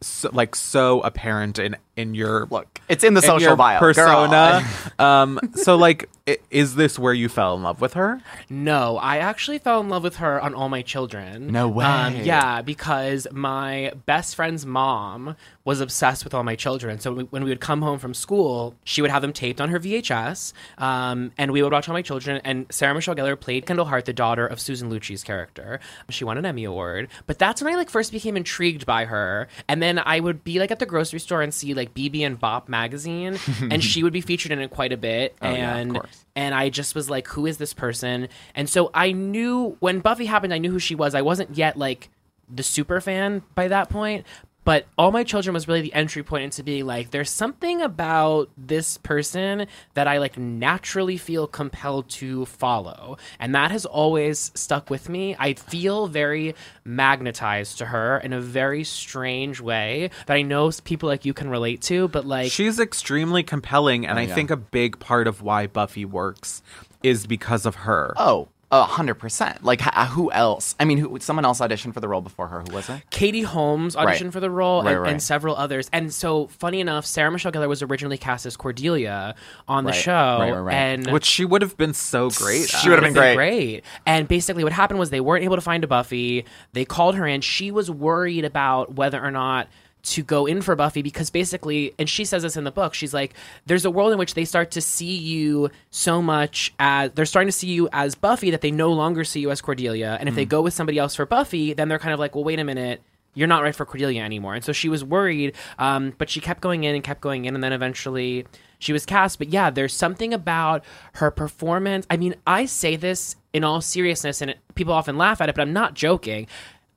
[0.00, 3.78] so, like so apparent in in your Look, it's in the in social your bio,
[3.78, 4.64] persona.
[4.98, 8.20] um, so like, i- is this where you fell in love with her?
[8.48, 11.48] No, I actually fell in love with her on All My Children.
[11.52, 11.84] No way.
[11.84, 16.98] Um, yeah, because my best friend's mom was obsessed with All My Children.
[16.98, 19.68] So we- when we would come home from school, she would have them taped on
[19.68, 22.40] her VHS, um, and we would watch All My Children.
[22.44, 25.78] And Sarah Michelle Gellar played Kendall Hart, the daughter of Susan Lucci's character.
[26.08, 27.08] She won an Emmy Award.
[27.26, 29.48] But that's when I like first became intrigued by her.
[29.68, 32.38] And then I would be like at the grocery store and see like BB and
[32.38, 33.38] Bop magazine,
[33.70, 35.36] and she would be featured in it quite a bit.
[35.42, 36.24] Oh, yeah, and course.
[36.34, 38.28] and I just was like, who is this person?
[38.54, 41.14] And so I knew when Buffy happened, I knew who she was.
[41.14, 42.10] I wasn't yet like
[42.52, 44.26] the super fan by that point.
[44.64, 48.50] But All My Children was really the entry point into being like, there's something about
[48.56, 53.18] this person that I like naturally feel compelled to follow.
[53.38, 55.34] And that has always stuck with me.
[55.38, 56.54] I feel very
[56.84, 61.48] magnetized to her in a very strange way that I know people like you can
[61.50, 64.34] relate to, but like She's extremely compelling, and oh, I yeah.
[64.34, 66.62] think a big part of why Buffy works
[67.02, 68.14] is because of her.
[68.16, 69.62] Oh, a hundred percent.
[69.62, 70.74] Like h- uh, who else?
[70.80, 72.60] I mean, who, someone else auditioned for the role before her.
[72.60, 73.02] Who was it?
[73.10, 74.32] Katie Holmes auditioned Right.
[74.32, 75.10] for the role Right, and, right.
[75.12, 75.90] and several others.
[75.92, 79.34] And so, funny enough, Sarah Michelle Gellar was originally cast as Cordelia
[79.68, 80.00] on the Right.
[80.00, 80.12] show.
[80.40, 80.74] Right, right, right.
[80.74, 82.68] And Which she would have been so great.
[82.68, 83.34] She would have been great.
[83.36, 83.84] great.
[84.06, 86.44] And basically, what happened was they weren't able to find a Buffy.
[86.72, 87.40] They called her in.
[87.42, 89.68] She was worried about whether or not
[90.02, 93.14] to go in for Buffy because basically, and she says this in the book, she's
[93.14, 93.34] like,
[93.66, 97.48] there's a world in which they start to see you so much as they're starting
[97.48, 100.16] to see you as Buffy that they no longer see you as Cordelia.
[100.18, 102.44] And if they go with somebody else for Buffy, then they're kind of like, well,
[102.44, 103.00] wait a minute.
[103.34, 104.54] You're not right for Cordelia anymore.
[104.54, 107.54] And so she was worried, um, but she kept going in and kept going in.
[107.54, 108.44] And then eventually
[108.78, 109.38] she was cast.
[109.38, 110.84] But yeah, there's something about
[111.14, 112.06] her performance.
[112.10, 115.54] I mean, I say this in all seriousness, and it, people often laugh at it,
[115.54, 116.46] but I'm not joking.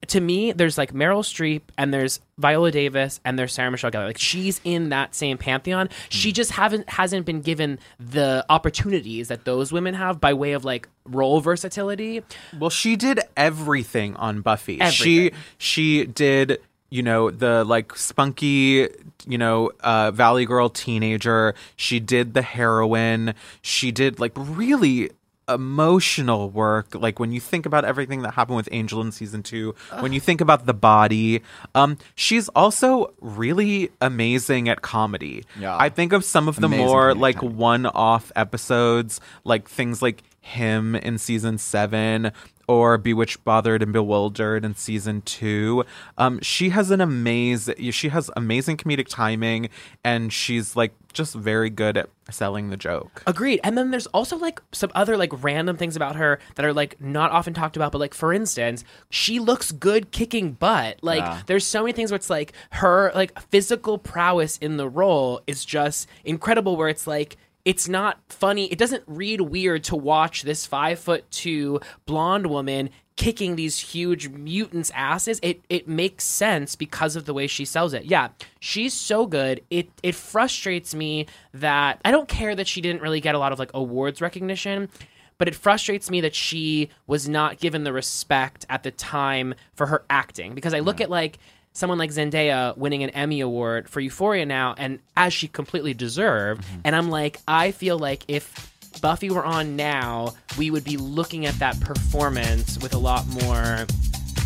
[0.07, 4.05] To me, there's like Meryl Streep, and there's Viola Davis, and there's Sarah Michelle Gellar.
[4.05, 5.89] Like she's in that same pantheon.
[6.09, 10.63] She just haven't hasn't been given the opportunities that those women have by way of
[10.63, 12.21] like role versatility.
[12.59, 14.79] Well, she did everything on Buffy.
[14.79, 15.31] Everything.
[15.31, 18.87] She she did you know the like spunky
[19.27, 25.09] you know uh valley girl teenager she did the heroine she did like really
[25.47, 29.75] emotional work like when you think about everything that happened with angel in season two
[29.99, 31.41] when you think about the body
[31.75, 35.77] um she's also really amazing at comedy Yeah.
[35.77, 40.95] i think of some of the Amazing more like one-off episodes like things like him
[40.95, 42.31] in season seven
[42.67, 45.83] or bewitched bothered and bewildered in season two
[46.19, 49.69] um she has an amazing she has amazing comedic timing
[50.03, 53.59] and she's like just very good at selling the joke Agreed.
[53.63, 56.99] And then there's also like some other like random things about her that are like
[56.99, 60.97] not often talked about, but like for instance, she looks good kicking butt.
[61.01, 61.41] Like Yeah.
[61.45, 65.63] there's so many things where it's like her like physical prowess in the role is
[65.63, 68.71] just incredible where it's like it's not funny.
[68.71, 74.29] It doesn't read weird to watch this five foot two blonde woman kicking these huge
[74.29, 75.39] mutants' asses.
[75.41, 78.05] It it makes sense because of the way she sells it.
[78.05, 79.61] Yeah, she's so good.
[79.69, 83.51] It it frustrates me that I don't care that she didn't really get a lot
[83.51, 84.89] of like awards recognition.
[85.37, 89.87] But it frustrates me that she was not given the respect at the time for
[89.87, 91.01] her acting because I look mm.
[91.01, 91.39] at like
[91.75, 96.63] someone like Zendaya winning an Emmy award for Euphoria now, and as she completely deserved.
[96.63, 96.81] Mm-hmm.
[96.85, 98.71] And I'm like, I feel like if
[99.01, 103.85] Buffy were on now, we would be looking at that performance with a lot more.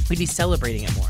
[0.10, 1.10] We'd be celebrating it more.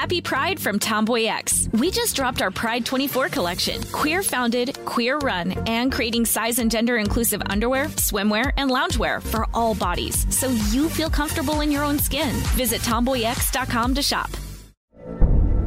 [0.00, 1.68] Happy Pride from Tomboy X.
[1.72, 3.82] We just dropped our Pride 24 collection.
[3.92, 9.46] Queer founded, queer run, and creating size and gender inclusive underwear, swimwear, and loungewear for
[9.52, 12.34] all bodies so you feel comfortable in your own skin.
[12.56, 14.30] Visit tomboyx.com to shop.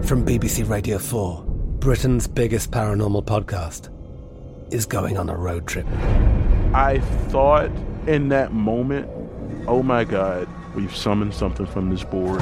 [0.02, 1.44] From BBC Radio 4,
[1.78, 3.92] Britain's biggest paranormal podcast
[4.74, 5.86] is going on a road trip.
[6.74, 7.70] I thought
[8.08, 9.08] in that moment,
[9.68, 12.42] oh my God, we've summoned something from this board.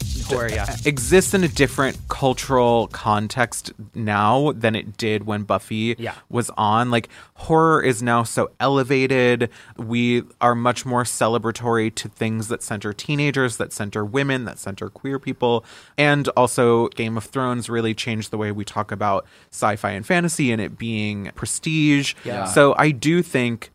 [0.35, 0.75] Horror, yeah.
[0.85, 6.13] exists in a different cultural context now than it did when Buffy Yeah.
[6.29, 6.89] was on.
[6.91, 9.49] Like horror is now so elevated.
[9.77, 14.89] We are much more celebratory to things that center teenagers, that center women, that center
[14.89, 15.65] queer people.
[15.97, 20.51] And also Game of Thrones really changed the way we talk about sci-fi and fantasy
[20.51, 22.13] and it being prestige.
[22.23, 22.45] Yeah.
[22.45, 23.71] So I do think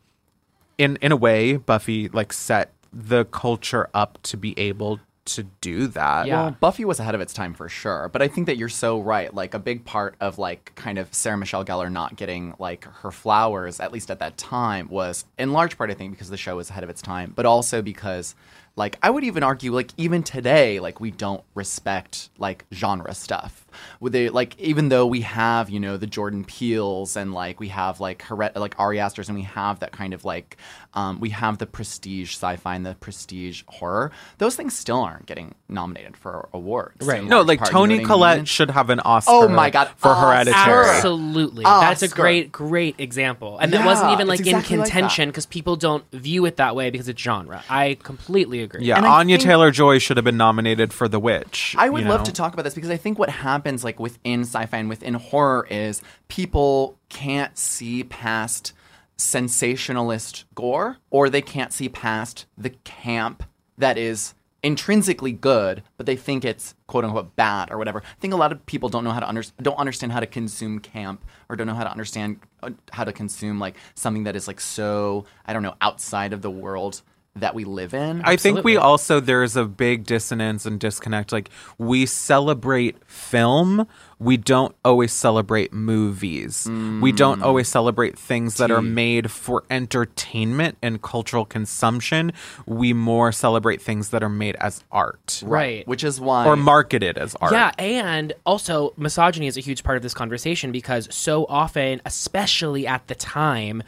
[0.77, 5.87] in in a way Buffy like set the culture up to be able to do
[5.87, 6.27] that.
[6.27, 8.99] Well, Buffy was ahead of its time for sure, but I think that you're so
[8.99, 9.33] right.
[9.33, 13.11] Like a big part of like kind of Sarah Michelle Gellar not getting like her
[13.11, 16.55] flowers, at least at that time, was in large part I think because the show
[16.57, 18.35] was ahead of its time, but also because
[18.77, 23.65] like I would even argue like even today like we don't respect like genre stuff.
[23.99, 27.67] With they like even though we have you know the Jordan Peeles and like we
[27.69, 30.57] have like Heret- like Ari Aster's and we have that kind of like
[30.93, 34.11] um, we have the prestige sci-fi and the prestige horror.
[34.39, 37.05] Those things still aren't getting nominated for awards.
[37.05, 37.23] Right.
[37.23, 38.45] No, like part, you Toni know what I Collette mean?
[38.45, 39.31] should have an Oscar.
[39.31, 40.21] Oh my God, for Oscar.
[40.27, 40.89] Hereditary.
[40.95, 41.63] Absolutely.
[41.63, 43.57] That's a great, great example.
[43.59, 44.91] And that wasn't even like it's in exactly like that.
[44.91, 47.63] contention because people don't view it that way because it's genre.
[47.69, 48.66] I completely agree.
[48.79, 51.75] Yeah, And I Anya think- Taylor Joy should have been nominated for The Witch.
[51.77, 52.25] I would you love know?
[52.25, 55.67] to talk about this because I think what happens like within sci-fi and within horror
[55.69, 58.73] is people can't see past
[59.15, 63.43] sensationalist gore or they can't see past the camp
[63.77, 68.01] that is intrinsically good, but they think it's quote unquote bad or whatever.
[68.01, 70.25] I think a lot of people don't know how to under- don't understand how to
[70.25, 74.35] consume camp or don't know how to understand uh, how to consume like something that
[74.35, 77.01] is like so I don't know outside of the world
[77.39, 78.21] that we live in.
[78.23, 81.31] I think we also there's a big dissonance and disconnect.
[81.31, 83.87] Like we celebrate film,
[84.19, 86.65] we don't always celebrate movies.
[86.67, 87.43] We don't mm.
[87.43, 92.31] always celebrate things that are made for entertainment and cultural consumption.
[92.65, 95.87] We more celebrate things that are made as art, Right.
[95.87, 97.51] Which is why or marketed as art.
[97.51, 102.87] Yeah, and also misogyny is a huge part of this conversation because so often, especially
[102.87, 103.83] at the time,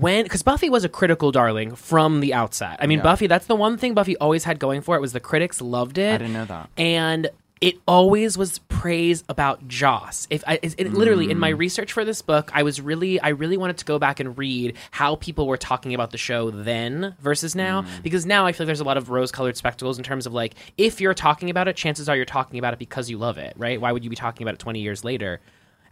[0.00, 2.76] when because Buffy was a critical darling from the outset.
[2.80, 3.04] I mean, Yeah.
[3.04, 3.26] Buffy.
[3.26, 6.14] That's the one thing Buffy always had going for it was the critics loved it.
[6.14, 6.70] I didn't know that.
[6.76, 7.28] and
[7.62, 10.26] it always was praise about Joss.
[10.28, 11.58] If I, it, it- literally in my Mm.
[11.58, 14.76] research for this book, I was really, I really wanted to go back and read
[14.90, 18.02] how people were talking about the show then versus now, Mm.
[18.02, 20.54] because now I feel like there's a lot of rose-colored spectacles in terms of like
[20.76, 23.54] if you're talking about it, chances are you're talking about it because you love it,
[23.56, 23.80] right?
[23.80, 25.40] Why would you be talking about it 20 years later?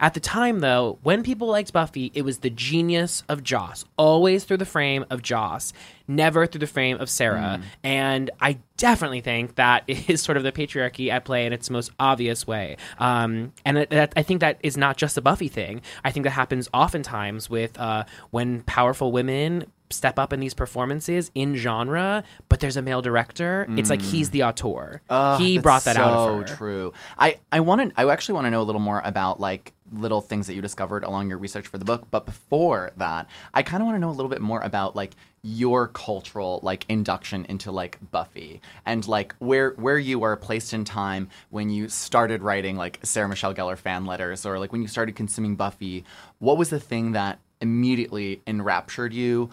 [0.00, 4.44] At the time, though, when people liked Buffy, it was the genius of Joss, always
[4.44, 5.72] through the frame of Joss,
[6.06, 7.60] never through the frame of Sarah.
[7.82, 11.90] And I definitely think that is sort of the patriarchy at play in its most
[11.98, 12.76] obvious way.
[12.98, 15.80] Um, and it, that, I think that is not just a Buffy thing.
[16.04, 21.30] I think that happens oftentimes with uh, when powerful women step up in these performances
[21.34, 23.66] in genre, but there's a male director.
[23.70, 25.02] It's like he's the auteur.
[25.10, 26.56] Ugh, he brought that so out of her.
[26.56, 26.92] true.
[27.18, 28.00] I I want to.
[28.00, 31.04] I actually want to know a little more about like little things that you discovered
[31.04, 32.06] along your research for the book.
[32.10, 35.14] But before that, I kind of want to know a little bit more about like
[35.42, 40.84] your cultural like induction into like Buffy and like where where you were placed in
[40.84, 44.88] time when you started writing like Sarah Michelle Gellar fan letters or like when you
[44.88, 46.04] started consuming Buffy.
[46.38, 49.50] What was the thing that immediately enraptured you?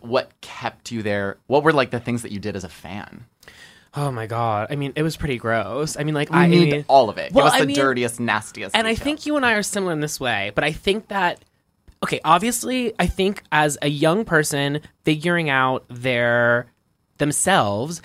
[0.00, 1.38] What kept you there?
[1.46, 3.24] What were like the things that you did as a fan?
[3.94, 4.68] Oh my god!
[4.70, 5.96] I mean, it was pretty gross.
[5.98, 7.32] I mean, like We I need mean, all of it.
[7.32, 8.76] Well, Give us I the mean- dirtiest, nastiest.
[8.76, 11.44] And I think you and I are similar in this way, but I think that
[12.02, 16.66] okay, obviously, I think as a young person figuring out their
[17.18, 18.00] themselves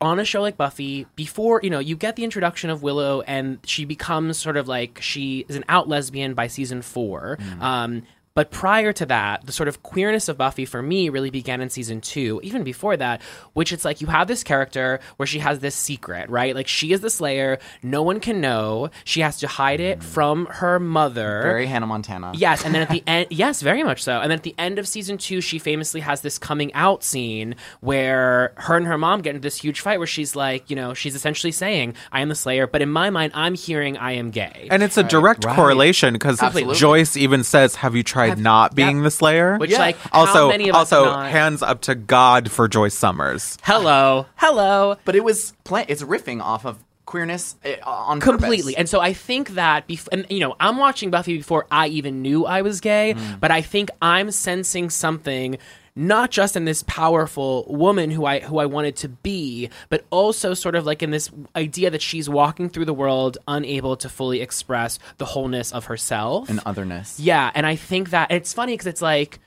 [0.00, 3.58] on a show like Buffy, before you know, you get the introduction of Willow, and
[3.66, 8.02] she becomes sort of like she is an out lesbian by season 4 Um,
[8.40, 11.68] but prior to that, the sort of queerness of Buffy for me really began in
[11.68, 13.20] season two, even before that,
[13.52, 16.54] which it's like you have this character where she has this secret, right?
[16.54, 18.88] Like she is the Slayer, no one can know.
[19.04, 20.02] She has to hide it mm.
[20.02, 21.42] from her mother.
[21.42, 22.32] very Hannah Montana.
[22.34, 24.22] Yes, and then at the end, yes, very much so.
[24.22, 27.56] And then at the end of season two, she famously has this coming out scene
[27.80, 30.94] where her and her mom get into this huge fight where she's like, you know,
[30.94, 34.30] she's essentially saying, I am the Slayer, but in my mind, I'm hearing I am
[34.30, 34.68] gay.
[34.70, 35.54] And it's a direct Right.
[35.54, 36.40] correlation because
[36.78, 40.68] Joyce even says, "Have you tried not being the Slayer?" Which, like, how also, many
[40.68, 43.56] of also have hands up to God for Joyce Summers.
[43.62, 44.96] Hello, hello.
[45.04, 48.74] But it was play- it's riffing off of queerness eh, on completely purpose.
[48.78, 52.22] and so i think that bef- and you know i'm watching buffy before i even
[52.22, 53.40] knew i was gay Mm.
[53.40, 55.58] but i think i'm sensing something
[55.94, 60.54] not just in this powerful woman who i who i wanted to be but also
[60.54, 64.40] sort of like in this idea that she's walking through the world unable to fully
[64.40, 67.20] express the wholeness of herself and otherness.
[67.20, 69.38] yeah, and I think that it's funny because it's like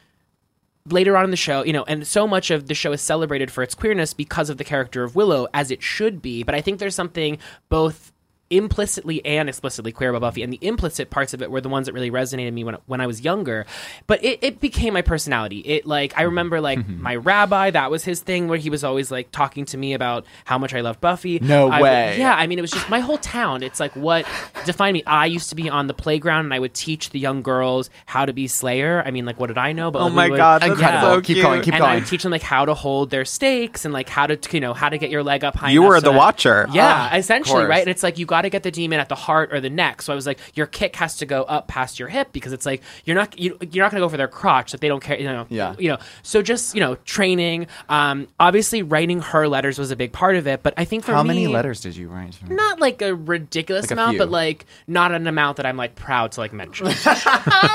[0.90, 3.52] later on in the show, you know, and so much of the show is celebrated
[3.52, 6.44] for its queerness because of the character of Willow, as it should be.
[6.44, 7.38] But I think there's something
[7.70, 8.12] both
[8.58, 11.88] implicitly and explicitly queer about Buffy, and the implicit parts of it were the ones
[11.88, 13.66] that really resonated me when when I was younger.
[14.08, 15.60] But it, it became my personality.
[15.60, 19.12] It like I remember like my rabbi, that was his thing where he was always
[19.12, 21.40] like talking to me about how much I love Buffy.
[21.40, 22.16] No I- way.
[22.20, 23.64] yeah, I mean, it was just my whole town.
[23.64, 24.26] It's like what
[24.66, 25.04] defined me.
[25.06, 28.26] I used to be on the playground and I would teach the young girls how
[28.26, 29.04] to be Slayer.
[29.06, 29.92] I mean, like, what did I know?
[29.92, 31.08] But Oh like, we my would- God, that's Incredible.
[31.16, 31.46] so Keep cute.
[31.46, 34.10] going, keep and I would teach them like how to hold their stakes and like
[34.10, 35.72] how to, you know, how to get your leg up high.
[35.72, 36.68] You were so the that- watcher.
[36.72, 37.82] Yeah, Ah, essentially, right?
[37.82, 40.02] And it's like you got to get the demon at the heart or the neck.
[40.02, 42.66] So I was like, your kick has to go up past your hip because it's
[42.66, 45.02] like you're not you, you're not going to go for their crotch that they don't
[45.02, 45.18] care.
[45.20, 45.76] You know, Yeah.
[45.78, 47.68] You know, so just you know, training.
[47.90, 50.64] Um, obviously, writing her letters was a big part of it.
[50.64, 52.38] But I think for How me, many letters did you write?
[52.50, 54.20] not like a ridiculous Like amount, few.
[54.20, 56.88] but like not an amount that I'm like proud to like mention.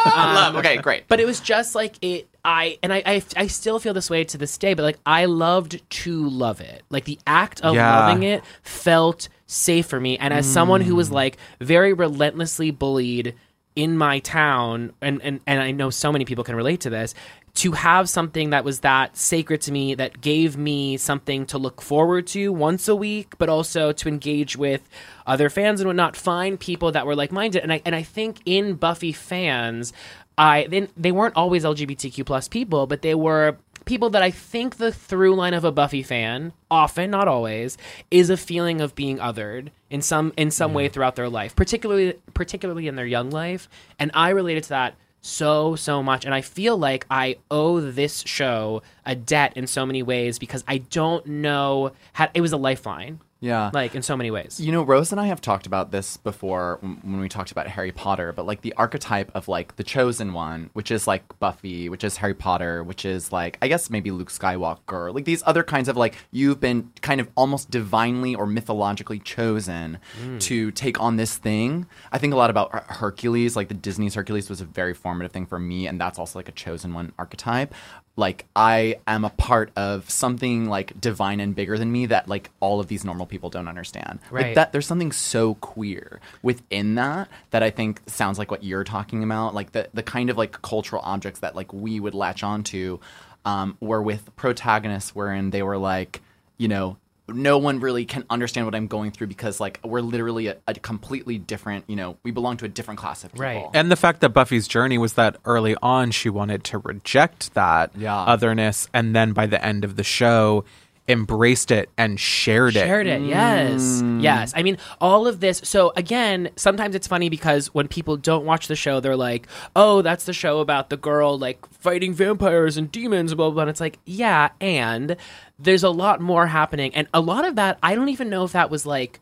[0.07, 0.57] Love.
[0.57, 1.05] Okay, great.
[1.09, 2.29] but it was just like it.
[2.45, 4.75] I and I, I I still feel this way to this day.
[4.75, 6.83] But like I loved to love it.
[6.89, 7.99] Like the act of Yeah.
[8.07, 10.17] loving it felt safe for me.
[10.19, 11.15] And as someone who was hmm.
[11.15, 13.35] like very relentlessly bullied
[13.75, 17.15] in my town, and and and I know so many people can relate to this.
[17.55, 21.83] To have something that was that sacred to me, that gave me something to look
[21.83, 24.89] forward to once a week, but also to engage with
[25.27, 27.63] other fans and whatnot, find people that were like minded.
[27.63, 29.93] And I and I think in Buffy fans,
[30.37, 33.59] I then they weren't always LGBTQ plus people, but they were
[33.89, 37.79] people that I think the through line of a Buffy fan, often, not always,
[38.11, 40.93] is a feeling of being othered in some in some way mm-hmm.
[40.93, 43.69] throughout their life, particularly particularly in their young life.
[43.99, 46.25] And I related to that so so much.
[46.25, 50.63] And i feel like i owe this show a debt in so many ways because
[50.69, 53.71] i don't know how it was a lifeline Yeah.
[53.73, 56.79] like in so many ways You know, Rose and I have talked about this before
[56.81, 60.71] when we talked about Harry Potter, but like the archetype of like the chosen one,
[60.73, 64.31] which is like Buffy, which is Harry Potter, which is like, I guess maybe Luke
[64.31, 69.21] Skywalker, like these other kinds of like, you've been kind of almost divinely or mythologically
[69.21, 70.41] chosen Mm.
[70.41, 71.87] to take on this thing.
[72.11, 75.47] I think a lot about Hercules, like the Disney's Hercules was a very formative thing
[75.47, 77.75] for me, and that's also like a chosen one archetype.
[78.19, 82.51] Like I am a part of something like divine and bigger than me that like
[82.59, 84.19] all of these normal people don't understand.
[84.33, 84.55] Like Right.
[84.57, 89.23] that there's something so queer within that that I think sounds like what you're talking
[89.23, 89.55] about.
[89.55, 92.99] Like the the kind of like cultural objects that like we would latch onto
[93.45, 96.21] um, were with protagonists wherein they were like,
[96.59, 96.97] you know,
[97.29, 100.75] no one really can understand what I'm going through because like we're literally a, a
[100.75, 103.45] completely different, you know, we belong to a different class of people.
[103.45, 103.67] Right.
[103.75, 107.91] And the fact that Buffy's journey was that early on she wanted to reject that
[107.97, 108.17] Yeah.
[108.17, 110.65] otherness and then by the end of the show
[111.09, 112.81] embraced it and shared it.
[112.81, 114.03] Shared it, yes.
[114.03, 114.23] Mm.
[114.23, 114.53] Yes.
[114.55, 115.61] I mean, all of this.
[115.65, 120.03] So, again, sometimes it's funny because when people don't watch the show, they're like, oh,
[120.03, 123.63] that's the show about the girl, like, fighting vampires and demons, blah, blah, blah.
[123.63, 125.17] And it's like, yeah, and
[125.59, 126.95] there's a lot more happening.
[126.95, 129.21] And a lot of that, I don't even know if that was, like,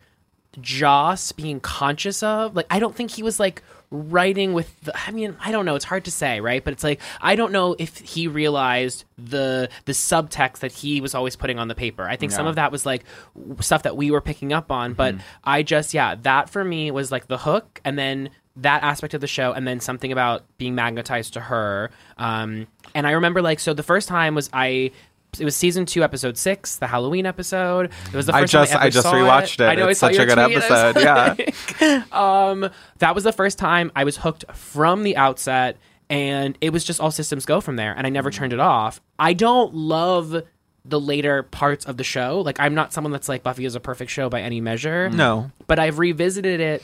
[0.61, 2.57] Joss being conscious of.
[2.57, 5.77] Like, I don't think he was, like, writing with the, i mean i don't know.
[5.77, 6.63] It's hard to say right?
[6.63, 11.15] But it's like i don't know if he realized the the subtext that he was
[11.15, 12.09] always putting on the paper.
[12.09, 13.05] I think some of that was like
[13.61, 14.95] stuff that we were picking up on.
[14.95, 15.15] But
[15.45, 19.21] i just yeah that for me was like the hook and then that aspect of
[19.21, 21.91] the show and then something about being magnetized to her.
[22.19, 24.91] Um and i remember like so the first time was i
[25.41, 27.91] it was season two, episode six, the Halloween episode.
[28.13, 29.69] It was the I first just- time I, I just saw rewatched it.
[29.69, 30.39] I know It's I saw such a your good.
[30.39, 31.35] I was episode, yeah.
[31.39, 35.77] like- um, that was the first time I was hooked from the outset,
[36.11, 39.01] and it was just all systems go from there, and I never turned it off.
[39.19, 40.43] I don't love
[40.85, 42.41] the later parts of the show.
[42.43, 45.11] Like, I'm not someone that's like Buffy is a perfect show by any measure.
[45.11, 45.51] No.
[45.67, 46.83] but I've revisited it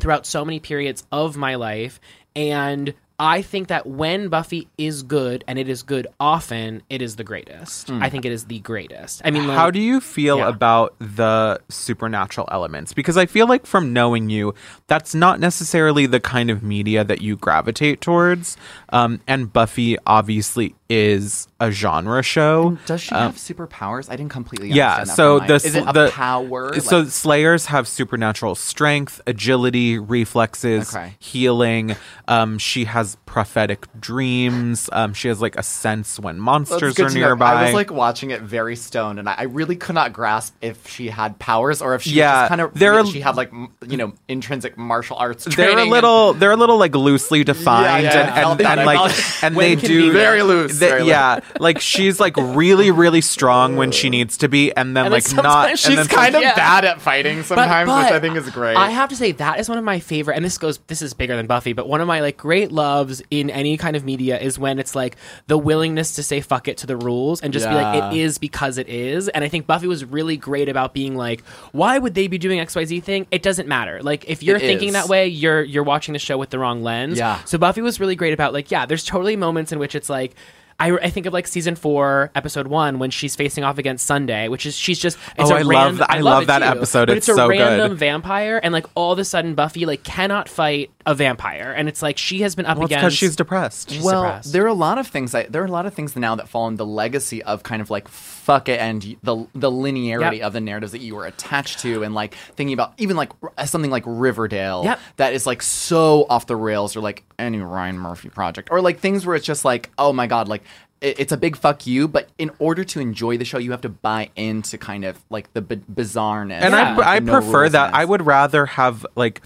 [0.00, 2.00] throughout so many periods of my life,
[2.34, 7.16] and I think that when Buffy is good, and it is good often, it is
[7.16, 7.88] the greatest.
[7.88, 8.00] Mm.
[8.02, 9.22] I think it is the greatest.
[9.24, 10.48] I mean, like, how do you feel yeah.
[10.48, 12.92] about the supernatural elements?
[12.92, 14.54] Because I feel like from knowing you,
[14.86, 18.56] that's not necessarily the kind of media that you gravitate towards.
[18.90, 22.78] Um, and Buffy obviously is a genre show.
[22.86, 24.08] Does she Um, have superpowers?
[24.10, 27.08] I didn't completely yeah understand that so the is it a the power so Like-
[27.10, 31.14] slayers have supernatural strength agility reflexes Okay.
[31.18, 37.08] healing um she has prophetic dreams um she has like a sense when monsters are
[37.08, 37.26] to know.
[37.26, 40.54] nearby I was like watching it very stoned, and I, I really could not grasp
[40.62, 43.52] if she had powers or if she Yeah, just kind of they're she had like
[43.86, 45.44] you know intrinsic martial arts.
[45.44, 48.68] they're a and- little they're a little like loosely defined Yeah, yeah, and, felt and,
[48.80, 53.20] and like and they do very loose, they- very yeah like she's like really really
[53.20, 55.96] strong when she needs to be and then And then like not sometimes and She's
[55.96, 56.54] then kind of Yeah.
[56.54, 58.76] bad at fighting sometimes, which I think is great.
[58.76, 61.14] I have to say that is one of my favorite, and this goes, this is
[61.14, 64.38] bigger than Buffy, but one of my like great loves in any kind of media
[64.38, 65.16] is when it's like
[65.46, 68.38] the willingness to say fuck it to the rules and just be like it is
[68.38, 69.28] because it is.
[69.28, 72.60] And I think Buffy was really great about being like, why would they be doing
[72.60, 73.26] X Y Z thing?
[73.30, 74.02] It doesn't matter.
[74.02, 74.94] Like if you're It thinking is.
[74.94, 77.18] that way, you're you're watching the show with the wrong lens.
[77.18, 77.42] Yeah.
[77.44, 80.34] So Buffy was really great about like yeah, there's totally moments in which it's like.
[80.80, 84.46] I, I think of like season four, episode one, when she's facing off against Sunday,
[84.46, 86.58] which is she's just it's Oh, a I love random, that- I love it that
[86.60, 87.06] too, episode.
[87.08, 87.58] But It's it's, a so good.
[87.58, 91.88] random vampire, and like all of a sudden Buffy like cannot fight a vampire, and
[91.88, 94.52] it's like she has been up well, against because she's depressed She's well, depressed.
[94.52, 95.32] there are a lot of things.
[95.32, 97.82] That, there are a lot of things now that fall in the legacy of kind
[97.82, 98.06] of like
[98.48, 100.42] fuck it and the the linearity Yep.
[100.46, 103.30] of the narratives that you were attached to, and like thinking about even like
[103.66, 105.00] something like Riverdale Yep.
[105.16, 109.00] that is like so off the rails, or like any Ryan Murphy project, or like
[109.00, 110.62] things where it's just like, oh my god, like.
[111.00, 113.88] It's a big fuck you, but in order to enjoy the show, you have to
[113.88, 116.60] buy into kind of like the b- bizarreness.
[116.60, 117.94] and like, I, I no prefer that.
[117.94, 119.40] I would rather have like.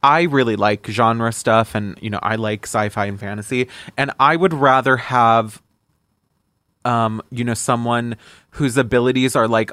[0.00, 4.36] I really like genre stuff, and you know I like sci-fi and fantasy, and I
[4.36, 5.60] would rather have,
[6.84, 8.16] um, you know, someone
[8.50, 9.70] whose abilities are like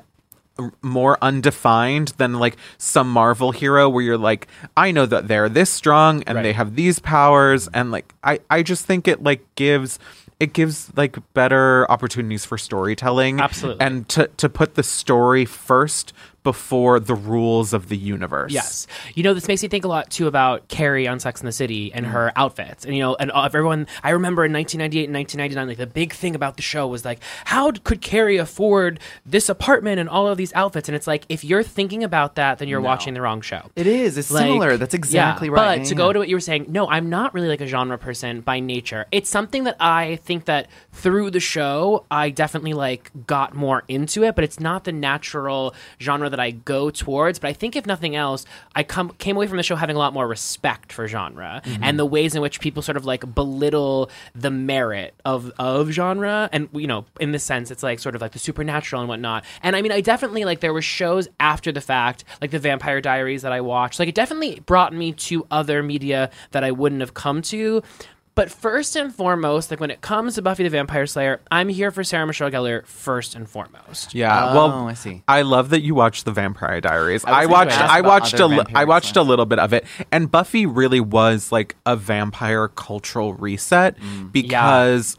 [0.82, 5.70] more undefined than like some Marvel hero where you're like, I know that they're this
[5.70, 10.00] strong and they have these powers, and like I, I just think it like gives
[10.40, 13.86] it gives like better opportunities for storytelling Absolutely.
[13.86, 16.14] and to to put the story first
[16.50, 18.52] before the rules of the universe.
[18.52, 18.88] Yes.
[19.14, 21.52] You know, this makes me think a lot too about Carrie on Sex in the
[21.52, 22.86] City and her outfits.
[22.86, 26.12] And, you know, and uh, everyone, I remember in 1998 and 1999, like the big
[26.12, 30.38] thing about the show was like, how could Carrie afford this apartment and all of
[30.40, 30.90] these outfits?
[30.90, 32.88] And it's like, if you're thinking about that, then you're No.
[32.88, 33.70] watching the wrong show.
[33.76, 34.18] It is.
[34.18, 34.76] It's Like, similar.
[34.78, 35.80] That's exactly yeah, right.
[35.82, 38.00] But to go to what you were saying, no, I'm not really like a genre
[38.00, 39.06] person by nature.
[39.12, 44.24] It's something that I think that through the show, I definitely like got more into
[44.24, 47.40] it, but it's not the natural genre that I go towards.
[47.40, 50.00] But I think if nothing else, I come came away from the show having a
[50.00, 51.84] lot more respect for genre Mm-hmm.
[51.84, 56.50] and the ways in which people sort of like belittle the merit of of genre,
[56.52, 59.44] and you know, in this sense, it's like sort of like the supernatural and whatnot.
[59.62, 63.02] And I mean, I definitely like there were shows after the fact, like the Vampire
[63.02, 64.00] Diaries that I watched.
[64.00, 67.82] Like it definitely brought me to other media that I wouldn't have come to.
[68.40, 71.92] But first and foremost, like when it comes to Buffy the Vampire Slayer, I'm here
[71.92, 74.16] for Sarah Michelle Gellar first and foremost.
[74.16, 75.24] Yeah, Oh, well, I see.
[75.28, 77.26] I love that you watched the Vampire Diaries.
[77.26, 77.78] I I, watched.
[77.78, 78.58] I watched other a.
[78.60, 82.68] li- I watched a little bit of it, and Buffy really was like a vampire
[82.70, 84.32] cultural reset Mm.
[84.32, 85.18] because.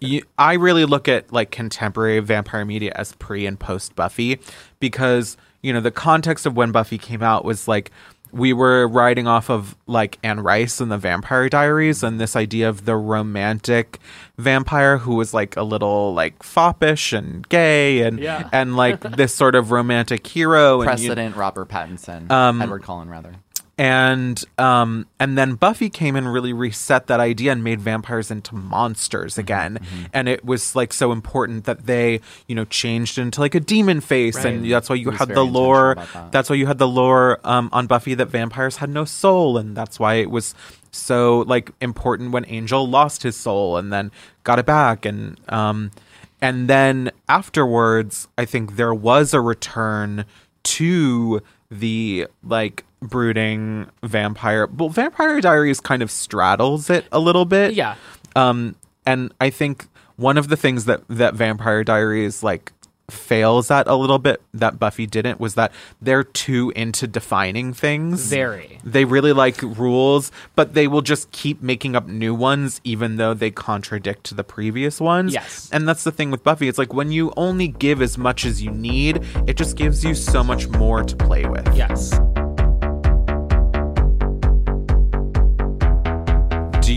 [0.00, 4.38] You, I really look at like contemporary vampire media as pre and post Buffy
[4.78, 7.90] because you know the context of when Buffy came out was like
[8.32, 12.68] we were riding off of like Anne Rice and the Vampire Diaries and this idea
[12.68, 13.98] of the romantic
[14.38, 18.48] vampire who was like a little like foppish and gay and Yeah.
[18.52, 22.30] and like this sort of romantic hero and you- Robert Pattinson.
[22.30, 23.34] Um, Edward Cullen, rather.
[23.78, 28.54] And um and then Buffy came and really reset that idea and made vampires into
[28.54, 29.78] monsters again.
[30.12, 34.00] And it was like so important that they you know changed into like a demon
[34.00, 34.36] face.
[34.44, 36.32] And that's why you had the lore that.
[36.32, 39.56] that's why you had the lore um on Buffy that vampires had no soul.
[39.56, 40.54] And that's why it was
[40.90, 44.12] so like important when Angel lost his soul and then
[44.44, 45.06] got it back.
[45.06, 45.90] And um
[46.42, 50.26] and then afterwards I think there was a return
[50.64, 57.74] to the like brooding vampire well vampire diaries kind of straddles it a little bit
[57.74, 57.96] Yeah.
[58.36, 58.74] um
[59.04, 62.72] and i think one of the things that that vampire diaries like
[63.10, 68.26] fails at a little bit that buffy didn't was that they're too into defining things
[68.30, 68.78] Very.
[68.84, 73.34] they really like rules but they will just keep making up new ones even though
[73.34, 75.68] they contradict the previous ones Yes.
[75.72, 76.68] and that's the thing with Buffy.
[76.68, 80.14] It's like when you only give as much as you need, it just gives you
[80.14, 81.68] so much more to play with.
[81.76, 82.14] Yes.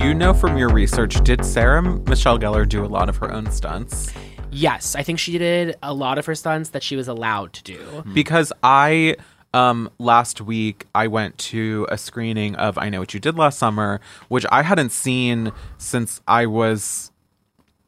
[0.05, 3.49] You know from your research, did Sarah Michelle Gellar do a lot of her own
[3.49, 4.13] stunts?
[4.51, 7.63] Yes, I think she did a lot of her stunts that she was allowed to
[7.63, 8.03] do.
[8.13, 9.15] Because I
[9.55, 13.57] um last week I went to a screening of I Know What You Did Last
[13.57, 17.11] Summer, which I hadn't seen since I was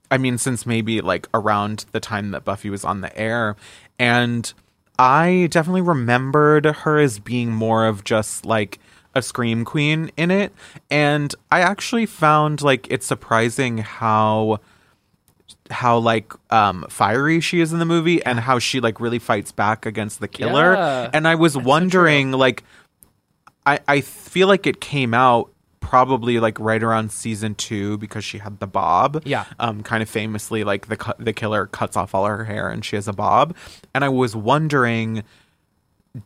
[0.10, 3.56] I mean since maybe like around the time that Buffy was on the air
[4.00, 4.52] and
[4.98, 8.80] I definitely remembered her as being more of just like
[9.16, 10.54] a scream queen in it.
[10.90, 14.60] And I actually found like it's surprising how
[15.70, 19.52] how like um fiery she is in the movie and how she like really fights
[19.52, 20.74] back against the killer.
[20.74, 21.10] Yeah.
[21.14, 22.64] and i was wondering like
[23.66, 25.52] i i feel like it came out
[25.82, 29.22] probably like right around season 2 because she had the bob.
[29.26, 29.46] Yeah.
[29.60, 32.84] um kind of famously like the cu- the killer cuts off all her hair and
[32.86, 33.56] she has a bob.
[33.94, 35.24] And i was wondering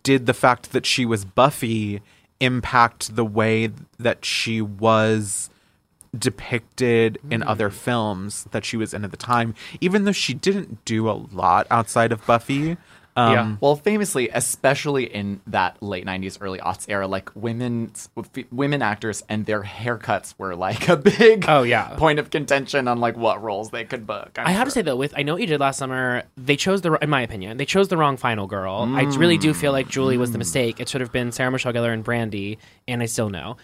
[0.04, 2.02] did the fact that she was buffy
[2.42, 5.50] impact the way that she was
[6.18, 7.48] depicted in mm.
[7.48, 11.14] other films that she was in at the time, even though she didn't do a
[11.14, 12.78] lot outside of Buffy.
[13.16, 13.56] Um, yeah.
[13.60, 17.92] Well, famously, especially in that late '90s, early aughts era, like women,
[18.52, 21.96] women actors and their haircuts were like a big Oh, yeah.
[21.98, 24.32] point of contention on like what roles they could book.
[24.38, 26.56] I'm I have to say though, with I know what you did last summer, they
[26.56, 28.88] chose the, in my opinion, they chose the wrong final girl.
[28.96, 30.80] I really do feel like Julie was the mistake.
[30.80, 33.58] It should have been Sarah Michelle Gellar and Brandy, and I still know.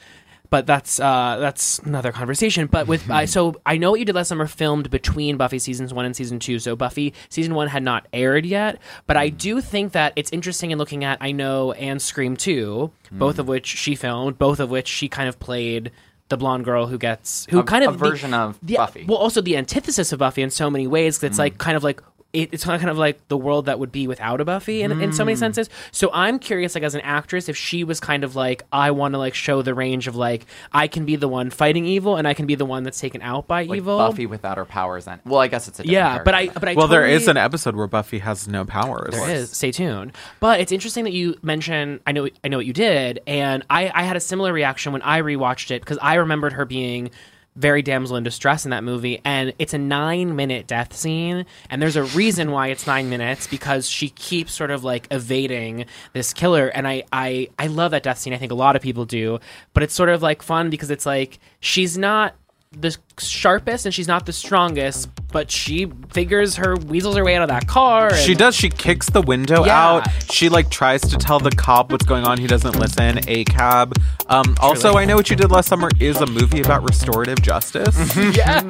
[0.49, 2.67] But that's uh, that's another conversation.
[2.67, 5.93] But with uh, so I know what you did last summer filmed between Buffy seasons
[5.93, 6.59] one and season two.
[6.59, 10.71] So Buffy season one had not aired yet, but I do think that it's interesting
[10.71, 14.69] in looking at I know and Scream two, both of which she filmed, both of
[14.69, 15.91] which she kind of played
[16.29, 19.05] the blonde girl who gets who A- kind a of the- version of the- Buffy.
[19.05, 21.17] Well, also the antithesis of Buffy in so many ways.
[21.17, 22.01] 'cause It's like kind of like
[22.37, 25.11] it, it's kind of like the world that would be without a Buffy in, in
[25.11, 25.39] so many hmm.
[25.39, 25.69] senses.
[25.91, 29.13] So I'm curious, like as an actress, if she was kind of like I want
[29.13, 32.27] to like show the range of like I can be the one fighting evil and
[32.27, 33.97] I can be the one that's taken out by like evil.
[33.97, 35.07] Buffy without her powers.
[35.07, 37.15] And well, I guess it's a different yeah, but I but I well, there totally-
[37.15, 39.15] is an episode where Buffy has no powers.
[39.15, 39.51] There is.
[39.51, 40.13] Stay tuned.
[40.39, 43.91] But it's interesting that you mention I know I know what you did, and I,
[43.93, 47.09] I had a similar reaction when I rewatched it because I remembered her being
[47.57, 51.81] very damsel in distress in that movie and it's a nine minute death scene and
[51.81, 56.33] there's a reason why it's nine minutes because she keeps sort of like evading this
[56.33, 58.33] killer and I, I i love that death scene.
[58.33, 59.39] I think a lot of people do
[59.73, 62.35] but it's sort of like fun because it's like she's not
[62.71, 67.41] the sharpest and she's not the strongest, but she figures her weasels her way out
[67.41, 68.07] of that car.
[68.09, 68.55] And, She does.
[68.55, 69.83] She kicks the window Yeah.
[69.85, 70.07] out.
[70.31, 72.37] She like tries to tell the cop what's going on.
[72.37, 73.19] He doesn't listen.
[73.27, 73.93] A cab.
[74.27, 78.15] Um, also, I know what you did last summer is a movie about restorative justice.
[78.35, 78.61] yeah.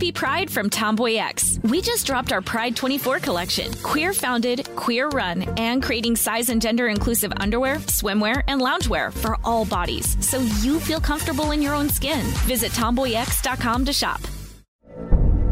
[0.00, 1.60] Happy Pride from Tomboy X.
[1.62, 3.70] We just dropped our Pride 24 collection.
[3.82, 9.36] Queer founded, queer run, and creating size and gender inclusive underwear, swimwear, and loungewear for
[9.44, 12.24] all bodies so you feel comfortable in your own skin.
[12.46, 14.22] Visit tomboyx.com to shop.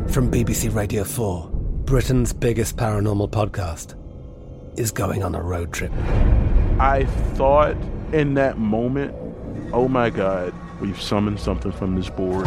[0.08, 1.50] From BBC Radio 4,
[1.84, 3.96] Britain's biggest paranormal podcast
[4.78, 5.92] is going on a road trip.
[6.80, 7.76] I thought
[8.14, 9.14] in that moment,
[9.74, 12.46] oh my God, we've summoned something from this board.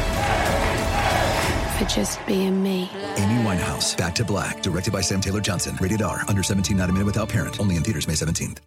[1.81, 2.89] for just being me.
[3.17, 5.77] Amy Winehouse, Back to Black, directed by Sam Taylor Johnson.
[5.79, 7.59] Rated R, under 17, not a minute without parent.
[7.59, 8.59] Only in theaters May 17th.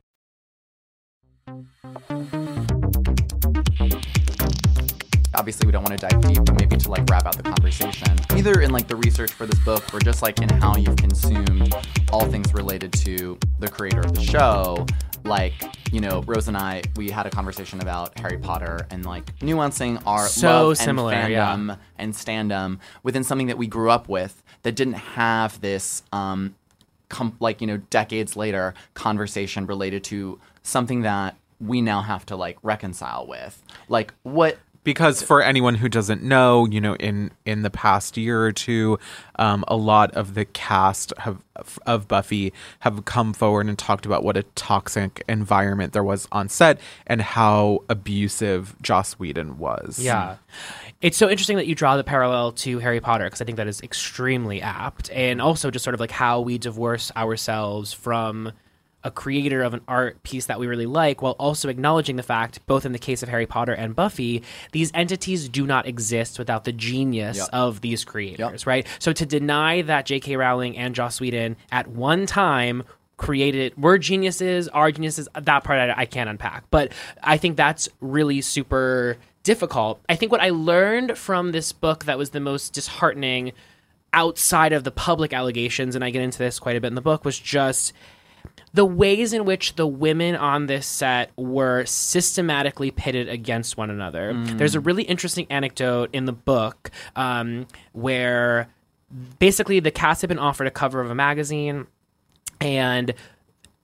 [5.37, 8.17] obviously we don't want to dive deep but maybe to like wrap out the conversation
[8.37, 11.75] either in like the research for this book or just like in how you've consumed
[12.13, 14.87] all things related to the creator of the show
[15.25, 15.55] like
[15.91, 20.01] you know rose and i we had a conversation about harry potter and like nuancing
[20.07, 21.55] our So love similar, and yeah.
[21.55, 26.55] fandom and standum within something that we grew up with that didn't have this um
[27.09, 32.37] com- like you know decades later conversation related to something that we now have to
[32.37, 37.63] like reconcile with like what because for anyone who doesn't know, you know, in in
[37.63, 38.99] the past year or two,
[39.37, 41.39] um, a lot of the cast have
[41.87, 46.49] of Buffy have come forward and talked about what a toxic environment there was on
[46.49, 49.99] set and how abusive Joss Whedon was.
[49.99, 50.37] Yeah.
[51.01, 53.69] It's so interesting that you draw the parallel to Harry Potter because I think that
[53.69, 55.11] is extremely apt.
[55.11, 58.53] And also just sort of like how we divorce ourselves from
[59.05, 62.65] a creator of an art piece that we really like while also acknowledging the fact,
[62.67, 64.43] both in the case of Harry Potter and Buffy,
[64.73, 67.49] these entities do not exist without the genius Yep.
[67.53, 68.87] of these creators, right?
[68.99, 70.37] So to deny that J.K.
[70.37, 72.83] Rowling and Joss Whedon at one time
[73.17, 76.65] created were geniuses, are geniuses, that part I, I can't unpack.
[76.71, 76.93] But
[77.23, 80.01] I think that's really super difficult.
[80.09, 83.53] I think what I learned from this book that was the most disheartening
[84.13, 87.01] outside of the public allegations, and I get into this quite a bit in the
[87.03, 87.93] book, was just
[88.75, 94.35] the ways in which the women on this set were systematically pitted against one another.
[94.35, 94.59] Mm.
[94.59, 98.69] There's a really interesting anecdote in the book um, where
[99.39, 101.87] basically the cast had been offered a cover of a magazine
[102.61, 103.15] and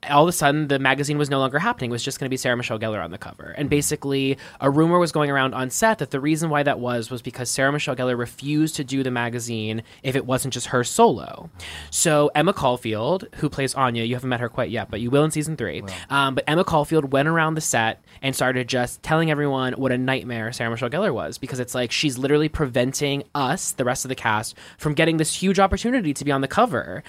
[0.08, 1.90] all of a sudden the magazine was no longer happening.
[1.90, 3.54] It was just going to be Sarah Michelle Gellar on the cover.
[3.56, 7.10] And basically, a rumor was going around on set that the reason why that was
[7.10, 10.84] was because Sarah Michelle Gellar refused to do the magazine if it wasn't just her
[10.84, 11.50] solo.
[11.90, 15.24] So Emma Caulfield, who plays Anya, you haven't met her quite yet, but you will
[15.24, 15.82] in season three.
[16.08, 19.98] Um, but Emma Caulfield went around the set and started just telling everyone what a
[19.98, 24.08] nightmare Sarah Michelle Gellar was because it's like she's literally preventing us, the rest of
[24.08, 27.02] the cast, from getting this huge opportunity to be on the cover.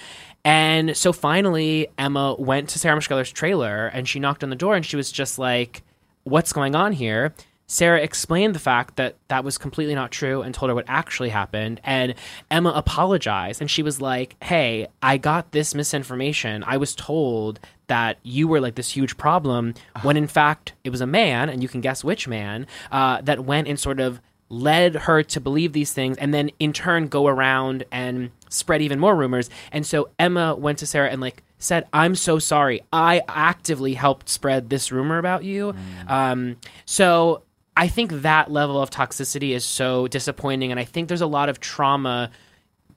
[0.44, 4.76] And so finally, Emma went to Sarah Michelle trailer and she knocked on the door
[4.76, 5.84] and she was just like,
[6.24, 7.34] What's going on here?
[7.66, 11.30] Sarah explained the fact that that was completely not true and told her what actually
[11.30, 11.80] happened.
[11.84, 12.16] And
[12.52, 16.64] Emma apologized and she was like, Hey, I got this misinformation.
[16.68, 21.02] I was told that you were like this huge problem when in fact it was
[21.02, 24.22] a man, and you can guess which man, uh, that went and sort of
[24.52, 29.00] led her to believe these things and then in turn go around and spread even
[29.00, 29.50] more rumors.
[29.72, 32.82] And so Emma went to Sarah and like said, I'm so sorry.
[32.92, 35.74] I actively helped spread this rumor about you.
[36.08, 37.44] Um, so
[37.78, 40.72] I think that level of toxicity is so disappointing.
[40.72, 42.30] And I think there's a lot of trauma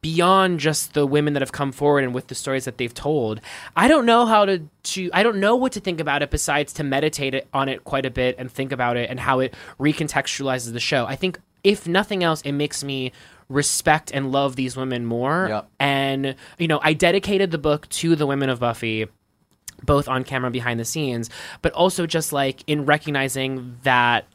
[0.01, 3.41] beyond just the women that have come forward and with the stories that they've told.
[3.75, 6.75] I don't know how to, to I don't know what to think about it besides
[6.75, 9.55] to meditate it, on it quite a bit and think about it and how it
[9.81, 11.07] recontextualizes the show.
[11.07, 13.13] I think if nothing else, it makes me
[13.49, 15.47] respect and love these women more.
[15.49, 15.71] Yep.
[15.81, 19.07] And you know, I dedicated the book to the women of Buffy
[19.83, 21.29] both on camera and behind the scenes,
[21.61, 24.27] but also just like in recognizing that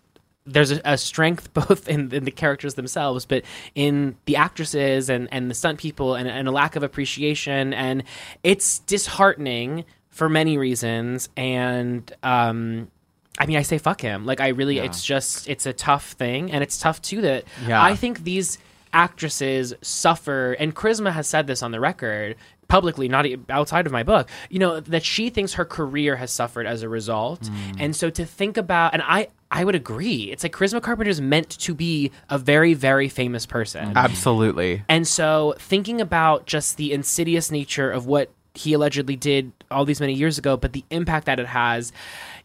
[0.45, 3.43] there's a, a strength both in, in the characters themselves, but
[3.75, 7.73] in the actresses and, and the stunt people and, and a lack of appreciation.
[7.73, 8.03] And
[8.43, 11.29] it's disheartening for many reasons.
[11.37, 12.89] And, um,
[13.37, 14.25] I mean, I say fuck him.
[14.25, 14.83] Like, I really, Yeah.
[14.83, 16.51] it's just, it's a tough thing.
[16.51, 17.81] And it's tough too that Yeah.
[17.81, 18.57] I think these
[18.91, 22.35] actresses suffer, and Charisma has said this on the record
[22.67, 26.67] publicly, not outside of my book, you know, that she thinks her career has suffered
[26.67, 27.41] as a result.
[27.41, 27.75] Mm.
[27.79, 31.19] And so to think about, and I, I would agree, it's like Charisma Carpenter is
[31.21, 33.93] meant to be a very, very famous person.
[33.95, 34.83] Absolutely.
[34.87, 39.99] And so thinking about just the insidious nature of what he allegedly did all these
[39.99, 41.91] many years ago, but the impact that it has.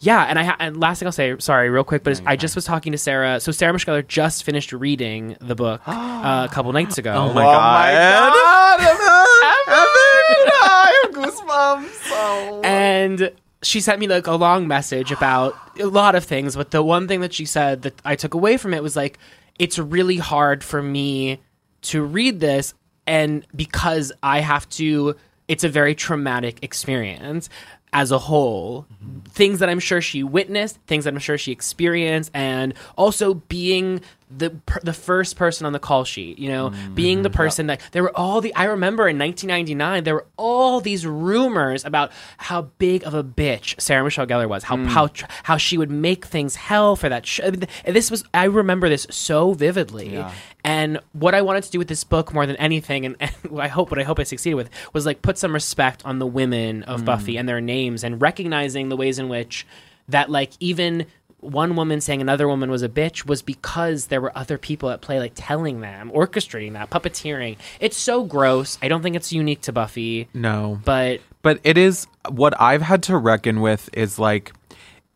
[0.00, 2.36] Yeah, and I ha- and last thing I'll say, sorry, real quick, but is I
[2.36, 3.40] just was talking to Sarah.
[3.40, 7.12] So Sarah Michelle just finished reading the book uh, a couple nights ago.
[7.12, 7.94] Oh my god.
[7.94, 9.54] Oh my god!
[10.66, 12.00] I have goosebumps.
[12.16, 12.60] Oh.
[12.64, 13.30] and
[13.62, 17.08] she sent me like a long message about a lot of things but the one
[17.08, 19.18] thing that she said that i took away from it was like
[19.58, 21.40] it's really hard for me
[21.82, 22.74] to read this
[23.06, 25.16] and because i have to
[25.48, 27.48] it's a very traumatic experience
[27.92, 28.86] as a whole.
[29.28, 34.00] Things that i'm sure she witnessed things that i'm sure she experienced and also being
[34.30, 37.36] the per- the first person on the call sheet you know being the mm-hmm.
[37.36, 41.84] person that there were all the i remember in 1999 there were all these rumors
[41.84, 44.86] about how big of a bitch sarah michelle gellar was how mm.
[44.86, 45.08] how
[45.42, 47.50] how she would make things hell for that show
[47.86, 50.24] this was i remember this so vividly.
[50.64, 53.68] And what I wanted to do with this book more than anything, and, and I
[53.68, 56.82] hope what I hope I succeeded with, was like put some respect on the women
[56.84, 57.04] of mm.
[57.06, 59.66] Buffy and their names, and recognizing the ways in which
[60.08, 61.06] that like even
[61.44, 65.00] one woman saying another woman was a bitch was because there were other people at
[65.00, 67.56] play, like telling them, orchestrating that, puppeteering.
[67.80, 68.78] It's so gross.
[68.82, 70.28] I don't think it's unique to Buffy.
[70.34, 70.80] No.
[70.84, 74.52] But But it is what I've had to reckon with is like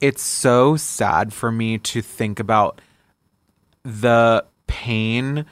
[0.01, 2.81] it's so sad for me to think about
[3.83, 5.45] the pain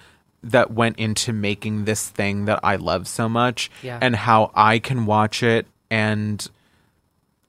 [0.43, 3.99] that went into making this thing that I love so much Yeah.
[4.01, 6.47] and how I can watch it and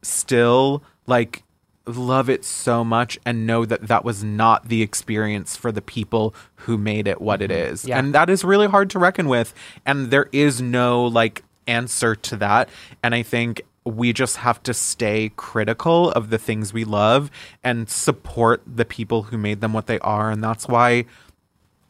[0.02, 1.44] still like
[1.88, 6.36] love it so much and know that that was not the experience for the people
[6.56, 7.74] who made it what it mm-hmm.
[7.74, 7.86] is.
[7.86, 8.00] Yeah.
[8.00, 9.54] And that is really hard to reckon with
[9.86, 12.70] and there is no like answer to that
[13.04, 17.32] and I think we just have to stay critical of the things we love
[17.64, 21.06] and support the people who made them what they are and that's why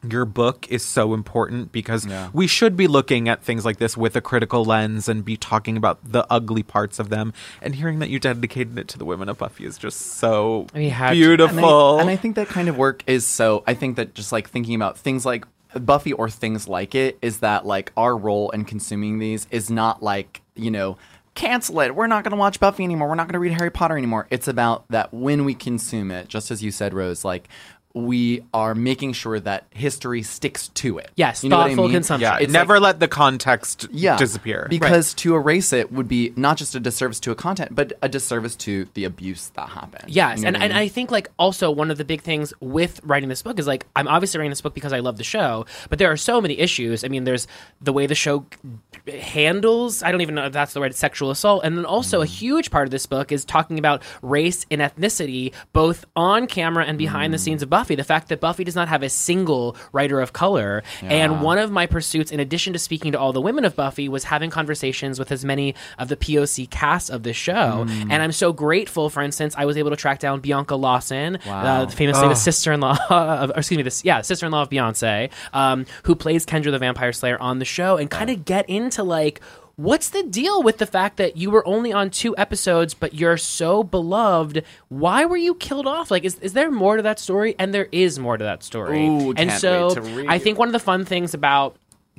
[0.03, 4.15] your book is so important because we should be looking at things like this with
[4.15, 7.33] a critical lens and be talking about the ugly parts of them.
[7.61, 10.89] And hearing that you dedicated it to the women of Buffy is just so We
[10.89, 11.15] to.
[11.15, 11.93] beautiful.
[11.93, 13.63] And I, and I think that kind of work is so.
[13.65, 17.39] I think that just like thinking about things like Buffy or things like it is
[17.39, 20.97] that like our role in consuming these is not like you know
[21.35, 21.93] cancel it.
[21.93, 23.07] We're not going to watch Buffy anymore.
[23.09, 24.27] We're not going to read Harry Potter anymore.
[24.31, 27.47] It's about that when we consume it, just as you said, Rose, like.
[27.93, 31.09] We are making sure that history sticks to it.
[31.15, 31.93] Yes, you know what I thoughtful mean?
[31.93, 32.31] consumption.
[32.31, 34.67] yeah, It's never like- let the context yeah, disappear.
[34.69, 38.09] Because to erase it would be not just a disservice to a content, but a
[38.09, 40.03] disservice to the abuse that happened.
[40.13, 40.73] Yes, You know and, what I and?
[40.77, 43.87] I think like also one of the big things with writing this book is like
[43.95, 46.59] I'm obviously writing this book because I love the show, but there are so many
[46.59, 47.03] issues.
[47.03, 47.47] I mean, there's
[47.81, 48.45] the way the show
[49.07, 52.25] handles I don't even know if that's the word sexual assault, and then also a
[52.25, 52.29] Mm.
[52.29, 56.97] huge part of this book is talking about race and ethnicity both on camera and
[56.97, 57.35] behind Mm.
[57.35, 57.86] the scenes of Buffy.
[57.95, 61.71] The fact that Buffy does not have a single writer of color, and one of
[61.71, 65.19] my pursuits, in addition to speaking to all the women of Buffy, was having conversations
[65.19, 68.07] with as many of the POC cast of this show, Mm.
[68.11, 69.09] and I'm so grateful.
[69.09, 71.83] For instance, I was able to track down Bianca Lawson, Wow.
[71.83, 72.29] uh, famously Oh.
[72.29, 76.71] the sister-in-law of, or excuse me, this yeah, sister-in-law of Beyonce, um, who plays Kendra
[76.71, 79.41] the Vampire Slayer on the show, and kind of get into like
[79.77, 83.37] what's the deal with the fact that you were only on two episodes, but you're
[83.37, 84.63] so beloved?
[84.89, 86.11] Why were you killed off?
[86.11, 87.55] Like, is, is there more to that story?
[87.57, 89.07] And there is more to that story.
[89.07, 90.27] Ooh, and can't so wait to read.
[90.27, 91.77] I think one of the fun things about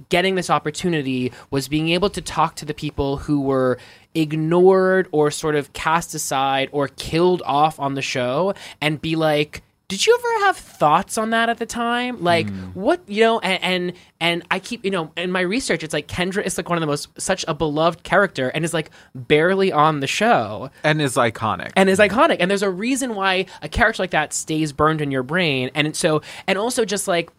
[0.09, 3.79] getting this opportunity was being able to talk to the people who were
[4.15, 9.63] ignored or sort of cast aside or killed off on the show and be like
[9.89, 12.23] did you ever have thoughts on that at the time?
[12.23, 15.95] Like what you know and, and and i keep you know in my research it's
[15.95, 18.91] like kendra is like one of the most such a beloved character and is like
[19.15, 20.71] barely on the show.
[20.85, 21.73] And is iconic.
[21.75, 22.37] And is iconic.
[22.41, 25.71] And there's a reason why a character like that stays burned in your brain.
[25.75, 27.31] And so and also just like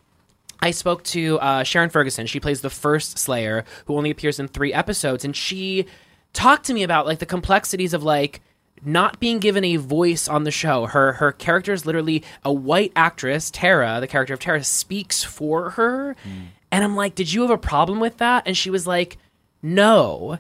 [0.62, 2.26] I spoke to uh, Sharon Ferguson.
[2.26, 5.86] She plays the first Slayer, who only appears in three episodes, and she
[6.34, 8.42] talked to me about like the complexities of like
[8.84, 10.86] not being given a voice on the show.
[10.86, 15.72] Her her character is literally a white actress, Tara, the character of Tara, speaks for
[15.72, 16.48] her, mm.
[16.72, 18.44] and I'm like, did you have a problem with that?
[18.46, 19.18] And she was like,
[19.62, 20.40] no.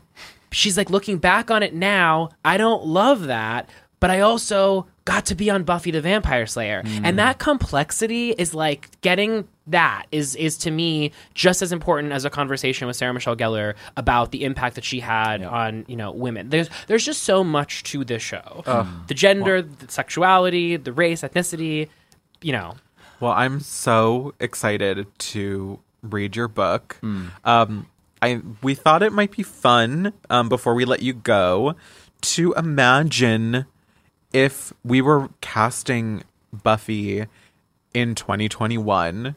[0.51, 5.25] She's like, looking back on it now, I don't love that, but I also got
[5.25, 6.83] to be on Buffy the Vampire Slayer.
[6.85, 12.25] And that complexity is like getting that is is to me just as important as
[12.25, 16.11] a conversation with Sarah Michelle Gellar about the impact that she had on, you know,
[16.11, 16.49] women.
[16.49, 18.63] There's there's just so much to this show.
[18.67, 18.87] Ugh.
[19.07, 21.89] The gender, the sexuality, the race, ethnicity,
[22.43, 22.75] you know.
[23.19, 26.99] Well, I'm so excited to read your book.
[27.43, 27.87] Um,
[28.21, 31.75] I we thought it might be fun um, before we let you go
[32.21, 33.65] to imagine
[34.33, 37.25] if we were casting Buffy
[37.93, 39.35] in 2021,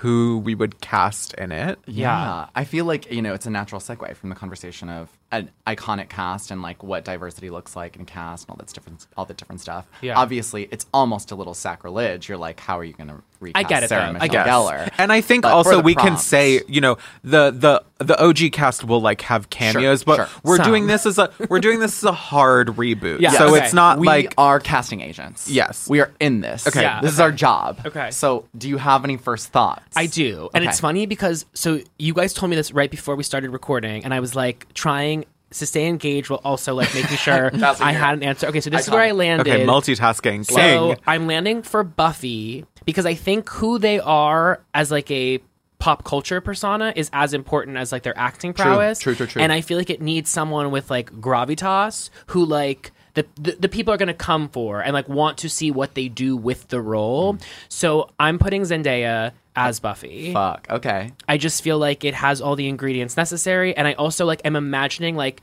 [0.00, 1.78] who we would cast in it.
[1.86, 2.46] Yeah.
[2.54, 6.08] I feel like, you know, it's a natural segue from the conversation of an iconic
[6.08, 9.34] cast and like what diversity looks like in cast and all that's different all the
[9.34, 9.88] different stuff.
[10.00, 10.16] Yeah.
[10.16, 12.28] Obviously, it's almost a little sacrilege.
[12.28, 13.08] You're like, how are you going
[13.38, 14.12] to recast get it, Sarah though.
[14.14, 14.50] Michelle I get it.
[14.50, 14.90] Gellar?
[14.98, 18.52] And I think But also the we can say, you know, the the the OG
[18.52, 20.28] cast will like have cameos, but sure.
[20.44, 20.66] we're Some.
[20.66, 23.20] doing this as a we're doing this as a hard reboot.
[23.20, 23.64] Yeah, so okay.
[23.64, 25.48] it's not we like are casting agents.
[25.50, 25.88] Yes.
[25.88, 26.66] We are in this.
[26.68, 26.82] Okay.
[26.82, 27.80] Yeah, This is our job.
[27.86, 28.10] Okay.
[28.10, 29.96] So, do you have any first thoughts?
[29.96, 30.48] I do.
[30.54, 30.70] And Okay.
[30.70, 34.14] it's funny because so you guys told me this right before we started recording and
[34.14, 37.50] I was like trying to stay engaged while also like making sure
[37.80, 38.46] I had an answer.
[38.48, 39.16] Okay, so this is where I Iconic.
[39.16, 39.54] landed.
[39.54, 40.44] okay, multitasking.
[40.46, 40.96] So King.
[41.06, 45.40] I'm landing for Buffy because I think who they are as like a
[45.78, 48.98] pop culture persona is as important as like their acting prowess.
[48.98, 49.40] True, true, true.
[49.40, 53.68] And I feel like it needs someone with like gravitas who like the, the, the
[53.68, 56.68] people are going to come for and like want to see what they do with
[56.68, 57.34] the role.
[57.34, 57.42] Mm.
[57.68, 60.32] So I'm putting Zendaya as Buffy.
[60.32, 60.66] Fuck.
[60.70, 61.12] Okay.
[61.28, 64.56] I just feel like it has all the ingredients necessary, and I also like am
[64.56, 65.42] imagining like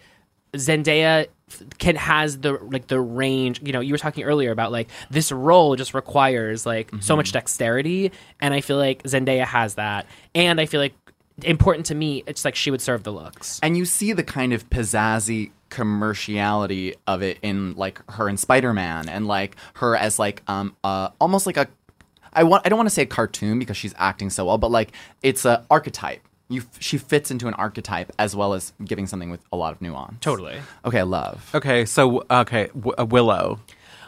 [0.53, 1.27] Zendaya
[1.77, 3.61] can has the like the range.
[3.61, 7.31] You know, you were talking earlier about like this role just requires like so much
[7.31, 10.93] dexterity, and I feel like Zendaya has that, and I feel like
[11.43, 13.59] important to me, it's like she would serve the looks.
[13.61, 19.09] And you see the kind of pizzazzy commerciality of it in like her in Spider-Man
[19.09, 21.67] and like her as like um uh almost like a
[22.35, 24.71] I want I don't want to say a cartoon because she's acting so well, but
[24.71, 24.91] like
[25.23, 26.21] it's a archetype.
[26.47, 29.73] You f- she fits into an archetype as well as giving something with a lot
[29.73, 30.17] of nuance.
[30.21, 30.57] Totally.
[30.85, 31.49] Okay, love.
[31.55, 33.59] Okay, so okay, w- uh, Willow.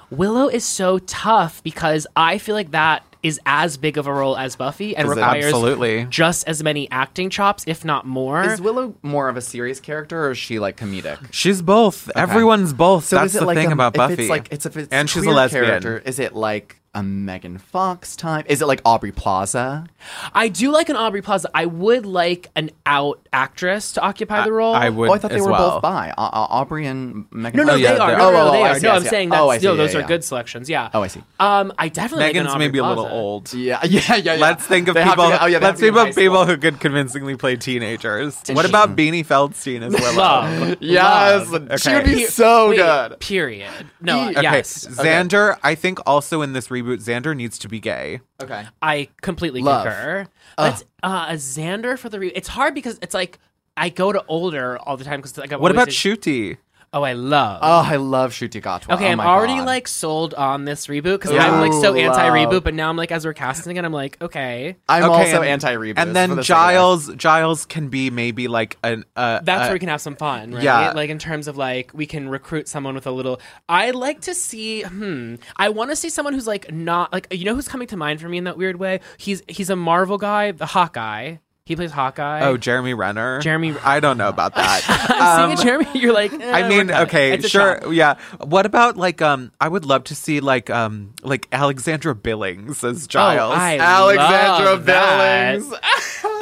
[0.10, 4.38] Willow is so tough because I feel like that is as big of a role
[4.38, 6.06] as Buffy and Is requires Absolutely.
[6.06, 8.44] just as many acting chops, if not more.
[8.44, 11.18] Is Willow more of a serious character or is she like comedic?
[11.32, 12.10] She's both.
[12.16, 13.06] Everyone's both.
[13.06, 14.14] So That's is it the like thing a- about if Buffy.
[14.22, 15.66] It's like it's if it's and she's a queer lesbian.
[15.66, 15.98] character.
[16.06, 18.46] Is it like a Megan Fox type?
[18.50, 19.86] Is it like Aubrey Plaza?
[20.34, 21.48] I do like an Aubrey Plaza.
[21.54, 24.74] I would like an out actress to occupy the role.
[24.74, 25.74] I would Oh, I thought they as were well.
[25.74, 26.10] both bi.
[26.18, 27.58] Uh, uh, Aubrey and Megan.
[27.58, 27.82] No, no, Fox?
[27.84, 28.08] they are.
[28.10, 28.80] they're- No, no, oh, no, oh, they I are.
[28.80, 29.10] see, no, I I'm see.
[29.10, 30.08] saying Oh, I see, no, yeah, those yeah, are yeah.
[30.08, 30.70] good selections.
[30.72, 30.90] Yeah.
[30.94, 31.22] Oh, I see.
[31.40, 33.16] Um, I definitely like Megan's an Aubrey maybe a little Plaza.
[33.16, 33.54] old.
[33.54, 34.34] Yeah, yeah, yeah, yeah.
[34.36, 35.30] Let's think of They have people.
[35.30, 36.46] to- oh, yeah, they have let's to be think in high of people school.
[36.48, 38.42] who could convincingly play teenagers.
[38.50, 40.18] What about Beanie Feldstein as Willow?
[40.18, 40.78] Love.
[40.80, 41.80] Yes, Love.
[41.80, 42.26] she would be Okay.
[42.26, 43.20] so Wait, good.
[43.20, 43.70] Period.
[44.02, 44.88] No, Okay, Okay, yes.
[44.88, 45.58] Xander.
[45.64, 48.22] I think also in this reboot, Xander needs to be gay.
[48.42, 48.66] Okay.
[48.82, 49.84] I completely Love.
[49.86, 50.28] concur.
[50.58, 53.40] Let's uh, a Xander for the re- it's hard because it's like
[53.76, 56.58] I go to older all the time because like I'm What about a- Ncuti?
[56.94, 57.60] Oh, I love.
[57.62, 58.96] Oh, I love Ncuti Gatwa.
[58.96, 59.66] Okay, oh I'm already God.
[59.66, 63.12] like sold on this reboot because Ooh, I'm like so anti-reboot, but now I'm like
[63.12, 64.78] as we're casting it, I'm like okay.
[64.88, 65.96] I'm Okay, also anti-reboot.
[65.98, 69.04] And then the sake Giles, Giles can be maybe like an.
[69.16, 70.64] Uh, That's uh, where we can have some fun, right?
[70.64, 70.92] yeah.
[70.92, 73.42] Like in terms of like we can recruit someone with a little.
[73.68, 74.84] I like to see.
[74.84, 75.36] Hmm.
[75.58, 78.22] I want to see someone who's like not like you know who's coming to mind
[78.22, 79.02] for me in that weird way.
[79.18, 81.38] He's he's a Marvel guy, the Hawkeye.
[81.68, 82.46] He plays Hawkeye.
[82.46, 83.42] Oh, Jeremy Renner.
[83.42, 84.84] Jeremy- I don't know about that.
[85.10, 86.00] I'm seeing Jeremy.
[86.00, 86.32] You're like.
[86.32, 87.92] eh, I mean, okay, sure, chop.
[87.92, 88.16] yeah.
[88.40, 89.52] What about like um?
[89.60, 93.52] I would love to see like um like Alexandra Billings as Giles.
[93.52, 95.60] Oh, I Alexandra love that.
[95.60, 95.74] Billings.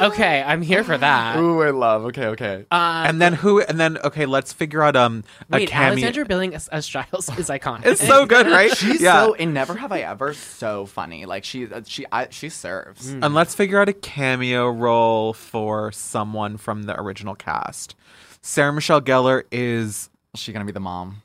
[0.12, 1.38] okay, I'm here for that.
[1.40, 2.04] Ooh, I love.
[2.04, 2.64] Okay, okay.
[2.70, 3.60] Um, and then who?
[3.60, 5.88] And then okay, let's figure out um a wait, cameo.
[5.88, 7.86] Alexander Billing as, as Giles is iconic.
[7.86, 8.74] It's so good, right?
[8.76, 9.24] She's yeah.
[9.24, 11.26] so in Never Have I Ever so funny.
[11.26, 13.08] Like she uh, she I, she serves.
[13.08, 17.94] and let's figure out a cameo role for someone from the original cast.
[18.42, 20.10] Sarah Michelle Gellar is.
[20.34, 21.22] Is she gonna be the mom?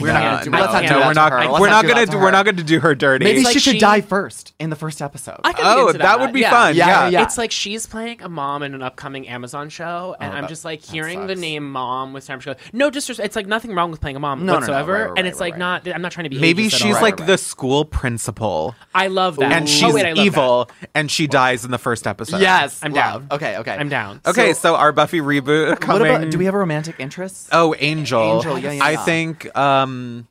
[0.00, 0.58] We're can't gonna.
[0.58, 1.32] let's not do no, that we're not.
[1.32, 1.38] her.
[1.60, 2.06] We're not not gonna.
[2.06, 3.24] do- We're not gonna do her dirty.
[3.26, 5.38] Maybe like she should she- die first in the first episode.
[5.44, 6.50] I can Oh, get into that would be yeah.
[6.50, 7.08] fun, Yeah, yeah.
[7.08, 7.22] yeah.
[7.24, 10.42] It's like she's playing a mom in an upcoming Amazon show, oh, and Oh, I'm
[10.44, 12.54] that- just like hearing the name mom with Sarah Michelle.
[12.72, 15.08] No, just it's like nothing wrong with playing a mom No, no, no, whatsoever, right,
[15.10, 15.86] right, and it's right, like not.
[15.86, 16.40] I'm not trying to be.
[16.40, 20.24] Maybe she's like the school principal, I love that, and Oh, she's wait, I love
[20.24, 22.40] evil, and she dies in the first episode.
[22.40, 23.26] yes, I'm down.
[23.30, 23.72] Okay, okay.
[23.72, 24.22] I'm down.
[24.26, 26.06] Okay, so, our Buffy reboot What coming.
[26.14, 26.30] about?
[26.30, 27.48] Do we have a romantic interest?
[27.52, 28.36] Oh, Angel.
[28.36, 28.84] Angel, yeah, yeah.
[28.84, 30.28] I think uh, um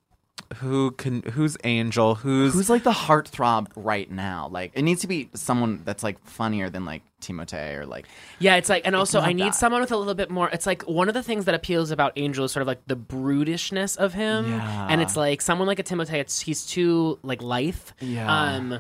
[0.56, 2.15] who can who's Angel?
[2.15, 4.49] Who's, Who's like the heartthrob right now?
[4.52, 8.06] Like it needs to be someone that's like funnier than like Timothée or like
[8.40, 9.56] Yeah, it's like, and also I need that.
[9.56, 10.49] someone with a little bit more.
[10.49, 12.98] It's like one of the things that appeals about Angel is sort of like the
[12.98, 14.88] brutishness of him, Yeah.
[14.90, 16.15] and it's like someone like a Timothée.
[16.15, 17.78] It's he's too like lithe.
[18.02, 18.28] Yeah.
[18.56, 18.80] Um,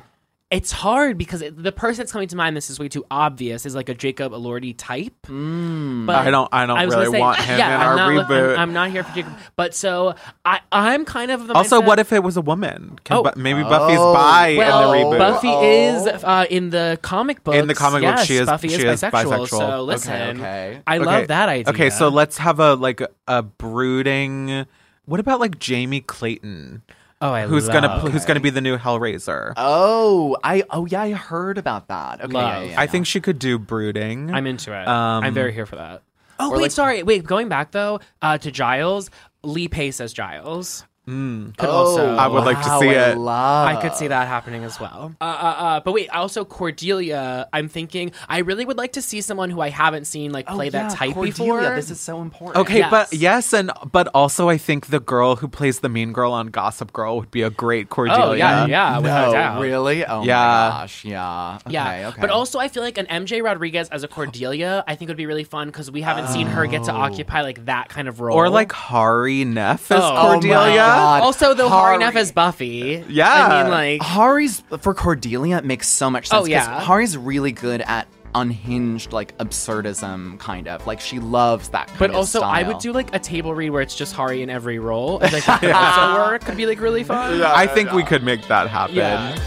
[0.51, 2.57] it's hard because it, the person that's coming to mind.
[2.57, 3.65] This is way too obvious.
[3.65, 5.13] Is like a Jacob Elordi type.
[5.27, 6.05] Mm.
[6.05, 8.13] But I don't I don't was really gonna say, want him yeah, in I'm our
[8.13, 8.53] not, reboot.
[8.53, 9.31] I'm, I'm not here for Jacob.
[9.55, 10.13] But so
[10.43, 12.99] I I'm kind of the also, mindset- what if it was a woman?
[13.05, 13.23] Can Oh.
[13.23, 14.13] Bu- maybe Buffy's Oh.
[14.13, 15.17] bi well, in the reboot.
[15.19, 15.63] Buffy Oh.
[15.63, 17.55] is uh, in the comic book.
[17.55, 19.11] In the comic book, yes, she is- Buffy she is is bisexual.
[19.47, 19.47] bisexual.
[19.47, 20.81] So Okay, listen, okay.
[20.85, 21.05] I Okay.
[21.05, 21.69] love that idea.
[21.73, 24.65] Okay, so let's have a like a, a brooding.
[25.05, 26.81] What about like Jamie Clayton?
[27.21, 29.53] Oh, I who's gonna love- pl- who's gonna be the new Hellraiser?
[29.57, 32.21] Oh, I oh yeah, I heard about that.
[32.21, 34.33] Okay, yeah, yeah, yeah, I think she could do brooding.
[34.33, 34.87] I'm into it.
[34.87, 36.01] Um, I'm very here for that.
[36.39, 37.03] Oh or wait, like- sorry.
[37.03, 39.09] Wait, going back though uh, to Giles,
[39.43, 40.85] Lee Pace as Giles.
[41.07, 41.57] Mm.
[41.57, 43.17] Could Oh, also, I would like to see I it.
[43.17, 45.13] love- I could see that happening as well.
[45.19, 47.47] Uh, uh, uh, but wait, also Cordelia.
[47.51, 50.53] I'm thinking I really would like to see someone who I haven't seen like Oh,
[50.55, 51.75] play yeah, that type Cordelia, before.
[51.75, 52.57] This is so important.
[52.57, 53.21] Okay, but Yes.
[53.51, 56.93] yes, and but also I think the girl who plays the mean girl on Gossip
[56.93, 58.23] Girl would be a great Cordelia.
[58.23, 59.61] oh yeah, yeah, without no, doubt.
[59.61, 60.05] really?
[60.05, 60.35] Oh Yeah.
[60.37, 61.57] my gosh, yeah.
[61.65, 62.21] Okay, Yeah, okay.
[62.21, 65.25] but also I feel like an MJ Rodriguez as a Cordelia, I think would be
[65.25, 68.37] really fun because we haven't seen her get to occupy like that kind of role.
[68.37, 70.90] Or like Hari Nef as Oh, oh my Cordelia.
[70.95, 71.21] God.
[71.23, 71.97] also though Hari Hari.
[71.99, 73.03] Nef as Buffy.
[73.09, 73.29] Yeah.
[73.29, 76.37] I mean like Hari's for Cordelia makes so much sense.
[76.39, 76.81] Oh, 'cause yeah.
[76.81, 82.09] Hari's really good at unhinged like absurdism kind of like she loves that kind But
[82.11, 84.79] of also, I would do like a table read where it's just Hari in every
[84.79, 85.19] role.
[85.21, 86.45] I think that could also work.
[86.45, 87.41] Could be like really fun.
[87.43, 88.95] I think we could make that happen.
[88.95, 89.37] Yeah.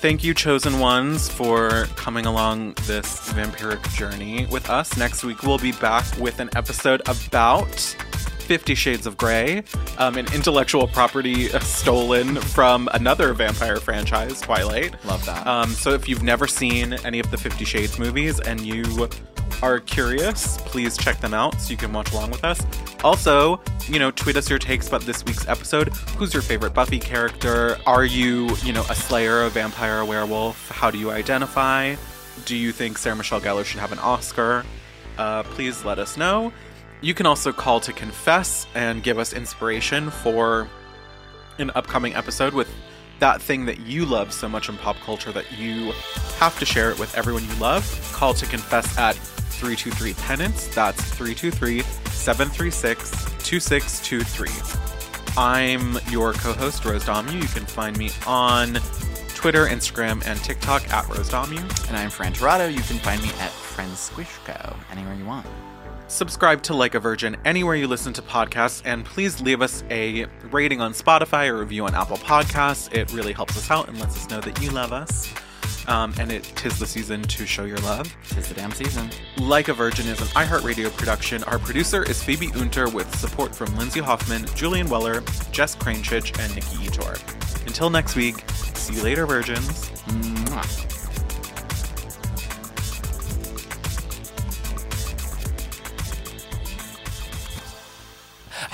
[0.00, 4.96] Thank you, chosen ones, for coming along this vampiric journey with us.
[4.96, 7.96] Next week, we'll be back with an episode about
[8.48, 9.62] Fifty Shades of Grey,
[9.98, 14.94] um, an intellectual property stolen from another vampire franchise, Twilight.
[15.04, 15.46] Love that.
[15.46, 19.10] Um, so if you've never seen any of the Fifty Shades movies and you
[19.62, 22.64] are curious, please check them out so you can watch along with us.
[23.04, 25.88] Also, you know, tweet us your takes about this week's episode.
[26.16, 27.76] Who's your favorite Buffy character?
[27.86, 30.70] Are you, you know, a slayer, a vampire, a werewolf?
[30.70, 31.96] How do you identify?
[32.46, 34.64] Do you think Sarah Michelle Gellar should have an Oscar?
[35.18, 36.50] Uh, please let us know.
[37.00, 40.68] You can also call to confess and give us inspiration for
[41.58, 42.68] an upcoming episode with
[43.20, 45.92] that thing that you love so much in pop culture that you
[46.38, 47.84] have to share it with everyone you love.
[48.12, 50.74] Call to confess at 323 Penance.
[50.74, 53.10] That's 323 736
[53.44, 54.48] 2623.
[55.36, 57.34] I'm your co host, Rose Dommu.
[57.34, 58.74] You can find me on
[59.34, 61.88] Twitter, Instagram, and TikTok at Rose Dommu.
[61.88, 62.68] and I'm Fran Tirado.
[62.68, 65.46] You can find me at Friends Squishco anywhere you want.
[66.08, 70.24] Subscribe to Like a Virgin anywhere you listen to podcasts, and please leave us a
[70.50, 72.92] rating on Spotify or review on Apple Podcasts.
[72.94, 75.32] It really helps us out and lets us know that you love us.
[75.86, 78.14] Um, and it tis the season to show your love.
[78.30, 79.10] Tis the damn season.
[79.36, 81.44] Like a Virgin is an iHeartRadio production.
[81.44, 85.20] Our producer is Phoebe Unter with support from Lindsay Hoffman, Julian Weller,
[85.52, 87.18] Jess Crinchich, and Nikki Ettore.
[87.66, 88.42] Until next week,
[88.74, 89.90] see you later, virgins.
[90.08, 90.97] Mwah.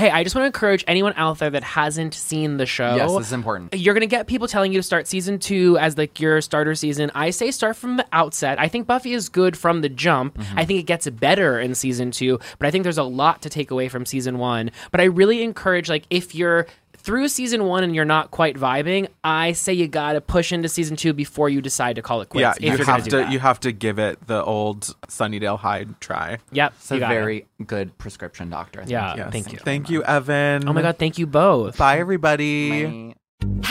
[0.04, 2.94] Hey, I just want to encourage anyone out there that hasn't seen the show.
[2.94, 3.72] Yes, this is important.
[3.74, 7.10] You're gonna get people telling you to start season two as like your starter season.
[7.14, 8.60] I say start from the outset.
[8.60, 10.36] I think Buffy is good from the jump.
[10.36, 10.58] Mm-hmm.
[10.58, 13.48] I think it gets better in season two, but I think there's a lot to
[13.48, 14.72] take away from season one.
[14.90, 16.66] But I really encourage like if you're
[17.04, 20.96] through season one and you're not quite vibing, I say you gotta push into season
[20.96, 22.58] two before you decide to call it quits.
[22.60, 23.30] Yeah, you have to that.
[23.32, 26.38] you have to give it the old Sunnydale High try.
[26.52, 27.14] Yep, It's a you got it.
[27.14, 28.80] very good prescription doctor.
[28.80, 29.30] Thank Yeah, you.
[29.30, 29.58] thank you.
[29.58, 30.68] Thank you, Evan.
[30.68, 31.76] Oh my god, thank you both.
[31.76, 32.86] Bye everybody.
[33.10, 33.14] Bye.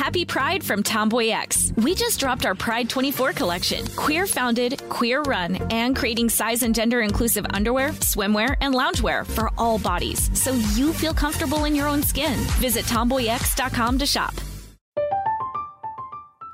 [0.03, 1.72] Happy Pride from Tomboy X.
[1.77, 3.85] We just dropped our Pride 24 collection.
[3.95, 9.49] Queer founded, queer run, and creating size and gender inclusive underwear, swimwear, and loungewear for
[9.57, 12.38] all bodies so you feel comfortable in your own skin.
[12.60, 14.34] Visit tomboyx.com to shop.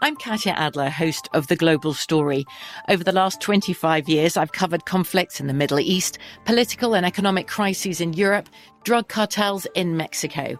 [0.02, 2.46] I'm Katya Adler, host of The Global Story.
[2.88, 7.48] Over the last 25 years, I've covered conflicts in the Middle East, political and economic
[7.48, 8.48] crises in Europe,
[8.84, 10.60] drug cartels in Mexico.